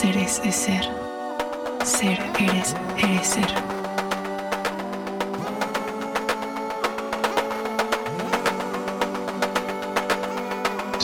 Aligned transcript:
Seres 0.00 0.40
es 0.44 0.54
ser. 0.54 0.88
Ser 1.84 2.20
eres, 2.38 2.76
eres 2.98 3.26
ser. 3.26 3.52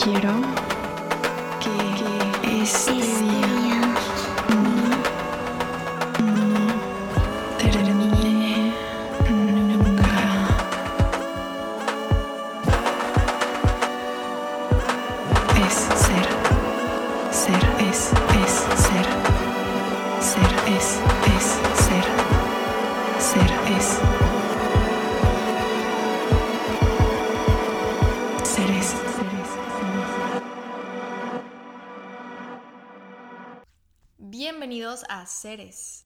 Quiero 0.01 0.31
que 1.59 2.61
este 2.61 2.93
día 2.93 3.44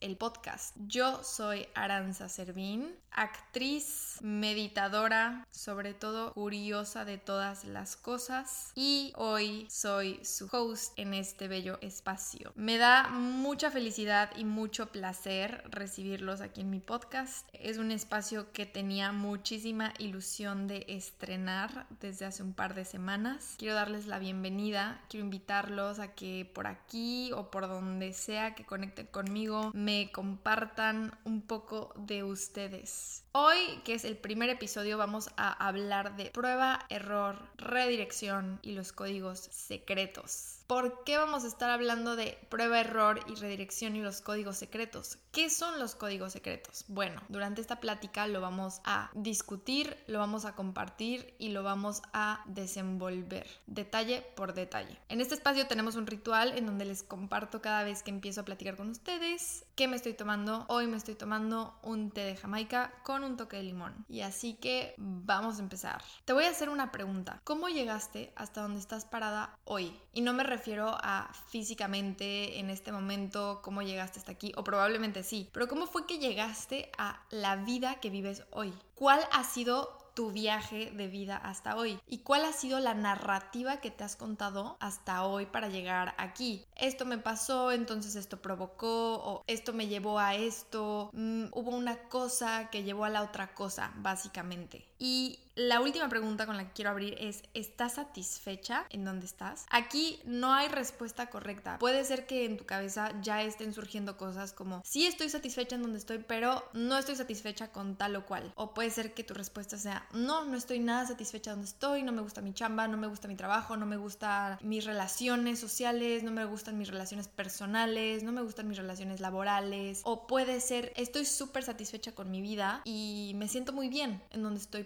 El 0.02 0.18
podcast. 0.18 0.76
Yo 0.86 1.24
soy 1.24 1.66
Aranza 1.74 2.28
Servín, 2.28 2.94
actriz, 3.10 4.09
meditadora, 4.22 5.48
sobre 5.52 5.94
todo 5.94 6.34
curiosa 6.34 7.06
de 7.06 7.18
todas 7.18 7.66
las 7.66 7.96
cosas 7.96 8.72
y 8.76 9.14
hoy 9.16 9.68
soy 9.70 10.20
su 10.24 10.50
host 10.52 10.98
en 10.98 11.14
este 11.14 11.48
bello 11.48 11.78
espacio. 11.82 12.52
Me 12.56 12.78
da 12.78 13.10
mucha 13.10 13.72
felicidad 13.72 14.32
y 14.36 14.46
mucho 14.46 14.88
placer 14.92 15.64
recibirlos 15.70 16.42
aquí 16.42 16.62
en 16.62 16.70
mi 16.70 16.80
podcast. 16.80 17.48
Es 17.54 17.78
un 17.78 17.92
espacio 17.92 18.52
que 18.52 18.66
tenía 18.66 19.12
muchísima 19.12 19.94
ilusión 20.00 20.68
de 20.68 20.86
estrenar 20.88 21.88
desde 22.00 22.26
hace 22.26 22.44
un 22.44 22.54
par 22.54 22.74
de 22.74 22.86
semanas. 22.86 23.56
Quiero 23.58 23.76
darles 23.76 24.06
la 24.06 24.20
bienvenida, 24.20 25.02
quiero 25.10 25.26
invitarlos 25.26 26.00
a 26.00 26.14
que 26.14 26.50
por 26.54 26.68
aquí 26.68 27.32
o 27.34 27.52
por 27.52 27.68
donde 27.68 28.14
sea 28.14 28.56
que 28.56 28.66
conecten 28.66 29.08
conmigo 29.08 29.72
me 29.74 30.12
compartan 30.12 31.18
un 31.24 31.42
poco 31.42 31.94
de 31.98 32.24
ustedes. 32.24 33.24
Hoy, 33.32 33.80
que 33.84 33.94
es 33.94 34.06
el 34.06 34.18
primer 34.18 34.50
episodio, 34.50 34.98
vamos 34.98 35.30
a 35.38 35.52
hablar 35.68 36.16
de 36.16 36.32
prueba, 36.32 36.88
error, 36.90 37.38
redirección 37.58 38.60
y 38.64 38.72
los 38.72 38.92
códigos 38.92 39.40
secretos. 39.52 40.59
¿Por 40.70 41.04
qué 41.04 41.18
vamos 41.18 41.46
a 41.46 41.48
estar 41.48 41.72
hablando 41.72 42.16
de 42.16 42.38
prueba, 42.48 42.80
error 42.80 43.22
y 43.26 43.34
redirección 43.34 43.96
y 43.96 44.02
los 44.02 44.22
códigos 44.22 44.56
secretos? 44.56 45.18
¿Qué 45.32 45.50
son 45.50 45.80
los 45.80 45.96
códigos 45.96 46.34
secretos? 46.34 46.86
Bueno, 46.88 47.24
durante 47.28 47.60
esta 47.60 47.80
plática 47.80 48.28
lo 48.28 48.40
vamos 48.40 48.80
a 48.84 49.10
discutir, 49.16 49.98
lo 50.06 50.20
vamos 50.20 50.46
a 50.46 50.54
compartir 50.54 51.34
y 51.40 51.50
lo 51.50 51.64
vamos 51.64 52.04
a 52.14 52.44
desenvolver, 52.46 53.48
detalle 53.66 54.22
por 54.36 54.54
detalle. 54.54 55.00
En 55.10 55.22
este 55.22 55.34
espacio 55.34 55.66
tenemos 55.66 55.96
un 55.96 56.06
ritual 56.06 56.56
en 56.56 56.68
donde 56.68 56.86
les 56.86 57.02
comparto 57.02 57.64
cada 57.64 57.84
vez 57.84 58.04
que 58.04 58.12
empiezo 58.12 58.42
a 58.42 58.46
platicar 58.46 58.78
con 58.78 58.92
ustedes 58.92 59.66
qué 59.74 59.88
me 59.88 59.96
estoy 59.96 60.14
tomando. 60.14 60.66
Hoy 60.68 60.86
me 60.86 60.98
estoy 60.98 61.16
tomando 61.16 61.80
un 61.82 62.12
té 62.12 62.22
de 62.22 62.36
Jamaica 62.36 62.94
con 63.02 63.24
un 63.24 63.38
toque 63.38 63.58
de 63.58 63.64
limón. 63.64 64.06
Y 64.08 64.22
así 64.22 64.54
que 64.54 64.94
vamos 64.98 65.58
a 65.58 65.64
empezar. 65.64 66.04
Te 66.26 66.34
voy 66.34 66.44
a 66.44 66.52
hacer 66.52 66.70
una 66.70 66.92
pregunta. 66.92 67.42
¿Cómo 67.44 67.70
llegaste 67.70 68.34
hasta 68.36 68.62
donde 68.62 68.80
estás 68.80 69.06
parada 69.06 69.58
hoy? 69.64 70.00
Y 70.14 70.22
no 70.22 70.34
me 70.34 70.44
refiero 70.44 70.59
a 71.02 71.32
físicamente 71.48 72.60
en 72.60 72.70
este 72.70 72.92
momento, 72.92 73.62
cómo 73.64 73.82
llegaste 73.82 74.20
hasta 74.20 74.32
aquí, 74.32 74.52
o 74.56 74.64
probablemente 74.64 75.24
sí, 75.24 75.50
pero 75.52 75.68
cómo 75.68 75.88
fue 75.88 76.06
que 76.06 76.20
llegaste 76.20 76.92
a 76.98 77.22
la 77.30 77.56
vida 77.56 78.00
que 78.00 78.10
vives 78.10 78.44
hoy. 78.52 78.74
¿Cuál 78.96 79.22
ha 79.32 79.44
sido 79.44 80.00
tu 80.20 80.32
viaje 80.32 80.92
de 80.92 81.08
vida 81.08 81.38
hasta 81.38 81.78
hoy 81.78 81.98
y 82.06 82.18
cuál 82.18 82.44
ha 82.44 82.52
sido 82.52 82.82
la 82.82 82.94
narrativa 82.94 83.78
que 83.78 83.90
te 83.90 84.04
has 84.04 84.18
contado 84.18 84.76
hasta 84.82 85.24
hoy 85.24 85.46
para 85.46 85.70
llegar 85.70 86.14
aquí. 86.18 86.66
Esto 86.76 87.06
me 87.06 87.18
pasó, 87.18 87.72
entonces 87.72 88.16
esto 88.16 88.42
provocó 88.42 89.16
o 89.24 89.44
esto 89.48 89.72
me 89.72 89.88
llevó 89.88 90.20
a 90.20 90.36
esto, 90.36 91.10
mm, 91.14 91.46
hubo 91.54 91.72
una 91.72 92.10
cosa 92.10 92.70
que 92.70 92.84
llevó 92.84 93.06
a 93.06 93.10
la 93.10 93.22
otra 93.22 93.54
cosa, 93.54 93.94
básicamente. 93.96 94.89
Y 95.00 95.40
la 95.56 95.82
última 95.82 96.08
pregunta 96.08 96.46
con 96.46 96.56
la 96.56 96.64
que 96.66 96.74
quiero 96.74 96.92
abrir 96.92 97.16
es, 97.20 97.44
¿estás 97.54 97.96
satisfecha 97.96 98.86
en 98.92 99.04
donde 99.04 99.26
estás? 99.26 99.66
Aquí 99.70 100.22
no 100.24 100.54
hay 100.54 100.70
respuesta 100.70 101.30
correcta. 101.30 101.78
Puede 101.80 102.06
ser 102.06 102.28
que 102.28 102.46
en 102.46 102.56
tu 102.56 102.66
cabeza 102.66 103.12
ya 103.22 103.44
estén 103.44 103.74
surgiendo 103.74 104.16
cosas 104.16 104.54
como, 104.54 104.82
sí 104.86 105.06
estoy 105.06 105.30
satisfecha 105.30 105.76
en 105.76 105.82
donde 105.82 105.98
estoy, 105.98 106.20
pero 106.20 106.64
no 106.74 106.98
estoy 106.98 107.18
satisfecha 107.18 107.74
con 107.74 107.98
tal 107.98 108.16
o 108.16 108.26
cual. 108.26 108.54
O 108.56 108.74
puede 108.74 108.90
ser 108.90 109.14
que 109.14 109.26
tu 109.26 109.34
respuesta 109.34 109.78
sea, 109.78 110.08
no, 110.14 110.46
no 110.46 110.56
estoy 110.56 110.80
nada 110.80 111.06
satisfecha 111.06 111.52
donde 111.52 111.66
estoy, 111.66 112.04
no 112.04 112.14
me 112.14 112.22
gusta 112.22 112.42
mi 112.42 112.54
chamba, 112.54 112.88
no 112.88 112.96
me 112.96 113.08
gusta 113.08 113.28
mi 113.28 113.36
trabajo, 113.36 113.76
no 113.76 113.86
me 113.86 113.98
gustan 113.98 114.58
mis 114.62 114.86
relaciones 114.86 115.60
sociales, 115.60 116.24
no 116.24 116.32
me 116.32 116.46
gustan 116.46 116.78
mis 116.78 116.88
relaciones 116.88 117.28
personales, 117.28 118.24
no 118.24 118.32
me 118.32 118.42
gustan 118.42 118.68
mis 118.68 118.78
relaciones 118.78 119.20
laborales. 119.20 120.02
O 120.06 120.26
puede 120.26 120.62
ser, 120.62 120.94
estoy 120.96 121.26
súper 121.26 121.64
satisfecha 121.64 122.14
con 122.14 122.32
mi 122.32 122.42
vida 122.42 122.82
y 122.86 123.34
me 123.36 123.50
siento 123.50 123.74
muy 123.74 123.90
bien 123.90 124.22
en 124.32 124.42
donde 124.42 124.62
estoy 124.62 124.84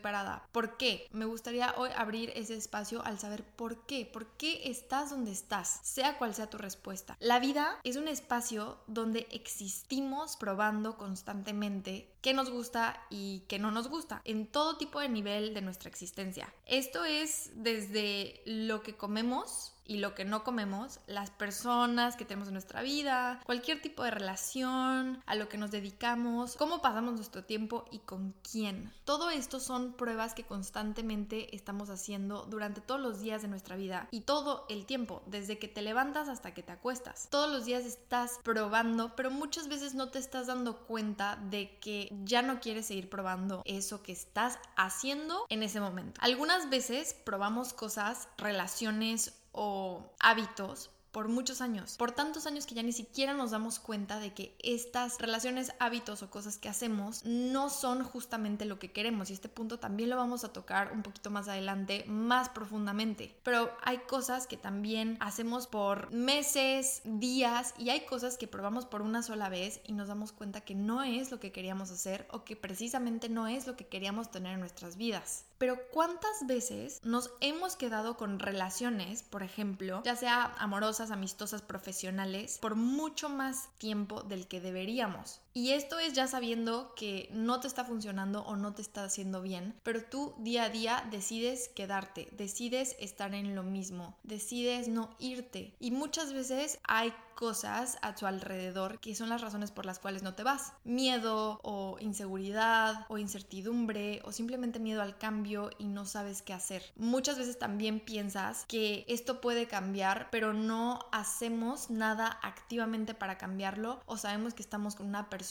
¿Por 0.52 0.78
qué? 0.78 1.08
Me 1.12 1.26
gustaría 1.26 1.74
hoy 1.78 1.90
abrir 1.96 2.32
ese 2.36 2.56
espacio 2.56 3.04
al 3.06 3.20
saber 3.20 3.44
por 3.44 3.86
qué, 3.86 4.06
por 4.06 4.28
qué 4.38 4.70
estás 4.70 5.10
donde 5.10 5.32
estás, 5.32 5.80
sea 5.82 6.18
cual 6.18 6.36
sea 6.36 6.50
tu 6.50 6.58
respuesta. 6.58 7.16
La 7.20 7.40
vida 7.40 7.80
es 7.84 7.96
un 7.96 8.08
espacio 8.08 8.78
donde 8.88 9.28
existimos 9.32 10.36
probando 10.38 10.98
constantemente 10.98 12.10
qué 12.22 12.34
nos 12.34 12.50
gusta 12.50 13.02
y 13.10 13.44
qué 13.48 13.60
no 13.60 13.72
nos 13.72 13.88
gusta 13.88 14.22
en 14.26 14.46
todo 14.46 14.78
tipo 14.78 15.00
de 15.00 15.10
nivel 15.10 15.54
de 15.54 15.62
nuestra 15.62 15.90
existencia. 15.90 16.54
Esto 16.66 17.06
es 17.06 17.52
desde 17.56 18.42
lo 18.46 18.84
que 18.84 18.96
comemos 18.96 19.73
y 19.86 19.98
lo 19.98 20.16
que 20.16 20.26
no 20.26 20.44
comemos, 20.44 21.00
las 21.08 21.30
personas 21.30 22.16
que 22.16 22.26
tenemos 22.26 22.48
en 22.48 22.54
nuestra 22.54 22.82
vida, 22.82 23.42
cualquier 23.46 23.82
tipo 23.82 24.04
de 24.04 24.12
relación, 24.12 25.22
a 25.26 25.36
lo 25.36 25.50
que 25.50 25.58
nos 25.58 25.72
dedicamos, 25.72 26.56
cómo 26.56 26.82
pasamos 26.82 27.16
nuestro 27.16 27.44
tiempo 27.44 27.86
y 27.92 28.00
con 28.00 28.34
quién. 28.50 28.92
Todo 29.06 29.30
esto 29.30 29.60
son 29.60 29.94
pruebas 29.94 30.34
que 30.34 30.44
constantemente 30.44 31.56
estamos 31.56 31.90
haciendo 31.90 32.46
durante 32.50 32.82
todos 32.82 33.02
los 33.02 33.20
días 33.20 33.42
de 33.42 33.48
nuestra 33.48 33.76
vida 33.76 34.08
y 34.12 34.22
todo 34.22 34.66
el 34.70 34.86
tiempo, 34.86 35.22
desde 35.26 35.60
que 35.60 35.68
te 35.68 35.82
levantas 35.82 36.30
hasta 36.30 36.54
que 36.54 36.64
te 36.64 36.72
acuestas. 36.72 37.28
Todos 37.30 37.52
los 37.52 37.66
días 37.66 37.86
estás 37.86 38.40
probando, 38.44 39.16
pero 39.16 39.32
muchas 39.32 39.68
veces 39.68 39.94
no 39.94 40.10
te 40.10 40.20
estás 40.20 40.48
dando 40.48 40.78
cuenta 40.78 41.38
de 41.50 41.78
que 41.80 42.10
ya 42.24 42.42
no 42.42 42.60
quieres 42.60 42.88
seguir 42.88 43.10
probando 43.10 43.62
eso 43.66 44.04
que 44.04 44.12
estás 44.12 44.60
haciendo 44.76 45.46
en 45.50 45.64
ese 45.64 45.80
momento. 45.80 46.20
Algunas 46.22 46.70
veces 46.70 47.14
probamos 47.14 47.74
cosas, 47.74 48.28
relaciones 48.38 49.34
o 49.54 50.04
hábitos 50.20 50.90
por 51.14 51.28
muchos 51.30 51.62
años, 51.62 51.96
por 51.96 52.12
tantos 52.12 52.48
años 52.48 52.66
que 52.66 52.74
ya 52.74 52.82
ni 52.82 52.92
siquiera 52.92 53.34
nos 53.34 53.52
damos 53.52 53.78
cuenta 53.78 54.20
de 54.20 54.34
que 54.34 54.58
estas 54.64 55.20
relaciones, 55.20 55.72
hábitos 55.80 56.24
o 56.24 56.32
cosas 56.32 56.58
que 56.58 56.70
hacemos 56.70 57.24
no 57.24 57.70
son 57.70 58.04
justamente 58.04 58.66
lo 58.66 58.80
que 58.80 58.92
queremos 58.92 59.30
y 59.30 59.34
este 59.34 59.48
punto 59.48 59.78
también 59.78 60.10
lo 60.10 60.18
vamos 60.18 60.44
a 60.44 60.52
tocar 60.52 60.92
un 60.92 61.04
poquito 61.04 61.30
más 61.30 61.48
adelante, 61.48 62.04
más 62.08 62.50
profundamente. 62.50 63.38
Pero 63.44 63.72
hay 63.84 64.00
cosas 64.00 64.48
que 64.48 64.58
también 64.58 65.18
hacemos 65.20 65.68
por 65.68 66.12
meses, 66.12 67.04
días 67.06 67.76
y 67.78 67.92
hay 67.92 68.08
cosas 68.08 68.40
que 68.40 68.48
probamos 68.48 68.88
por 68.88 69.04
una 69.04 69.22
sola 69.22 69.50
vez 69.50 69.82
y 69.86 69.94
nos 69.94 70.08
damos 70.08 70.32
cuenta 70.32 70.62
que 70.62 70.74
no 70.74 71.04
es 71.04 71.30
lo 71.30 71.40
que 71.40 71.52
queríamos 71.52 71.92
hacer 71.92 72.28
o 72.32 72.44
que 72.44 72.56
precisamente 72.56 73.30
no 73.30 73.48
es 73.48 73.68
lo 73.68 73.78
que 73.78 73.86
queríamos 73.86 74.32
tener 74.32 74.54
en 74.54 74.62
nuestras 74.62 74.98
vidas. 74.98 75.46
Pero 75.58 75.78
¿cuántas 75.92 76.46
veces 76.46 77.00
nos 77.04 77.32
hemos 77.40 77.76
quedado 77.76 78.18
con 78.18 78.40
relaciones, 78.40 79.24
por 79.24 79.44
ejemplo, 79.44 80.02
ya 80.04 80.16
sea 80.16 80.54
amorosas, 80.58 81.12
amistosas, 81.12 81.62
profesionales, 81.62 82.58
por 82.60 82.76
mucho 82.76 83.30
más 83.30 83.70
tiempo 83.78 84.24
del 84.24 84.48
que 84.48 84.60
deberíamos? 84.60 85.43
Y 85.56 85.72
esto 85.72 86.00
es 86.00 86.14
ya 86.14 86.28
sabiendo 86.28 86.96
que 86.96 87.30
no 87.32 87.60
te 87.60 87.68
está 87.68 87.86
funcionando 87.86 88.42
o 88.44 88.56
no 88.56 88.74
te 88.74 88.82
está 88.82 89.04
haciendo 89.04 89.44
bien, 89.44 89.76
pero 89.84 90.04
tú 90.04 90.34
día 90.40 90.64
a 90.64 90.70
día 90.70 91.08
decides 91.12 91.70
quedarte, 91.70 92.28
decides 92.32 92.96
estar 93.00 93.36
en 93.36 93.54
lo 93.54 93.62
mismo, 93.62 94.18
decides 94.24 94.88
no 94.88 95.12
irte. 95.20 95.76
Y 95.80 95.92
muchas 95.92 96.34
veces 96.34 96.80
hay 96.88 97.14
cosas 97.36 97.98
a 98.02 98.16
tu 98.16 98.26
alrededor 98.26 99.00
que 99.00 99.16
son 99.16 99.30
las 99.30 99.42
razones 99.42 99.72
por 99.72 99.86
las 99.86 100.00
cuales 100.00 100.24
no 100.24 100.34
te 100.34 100.44
vas. 100.44 100.74
Miedo 100.84 101.60
o 101.64 101.98
inseguridad 102.00 103.06
o 103.10 103.18
incertidumbre 103.18 104.22
o 104.24 104.32
simplemente 104.32 104.80
miedo 104.80 105.02
al 105.02 105.18
cambio 105.18 105.70
y 105.78 105.86
no 105.86 106.06
sabes 106.06 106.42
qué 106.42 106.54
hacer. 106.54 106.84
Muchas 106.96 107.38
veces 107.38 107.58
también 107.58 108.00
piensas 108.00 108.66
que 108.68 109.04
esto 109.08 109.42
puede 109.42 109.68
cambiar, 109.68 110.30
pero 110.32 110.54
no 110.54 111.00
hacemos 111.12 111.90
nada 111.90 112.40
activamente 112.44 113.14
para 113.14 113.38
cambiarlo 113.38 114.02
o 114.06 114.18
sabemos 114.18 114.54
que 114.54 114.62
estamos 114.62 114.96
con 114.96 115.08
una 115.08 115.30
persona 115.30 115.43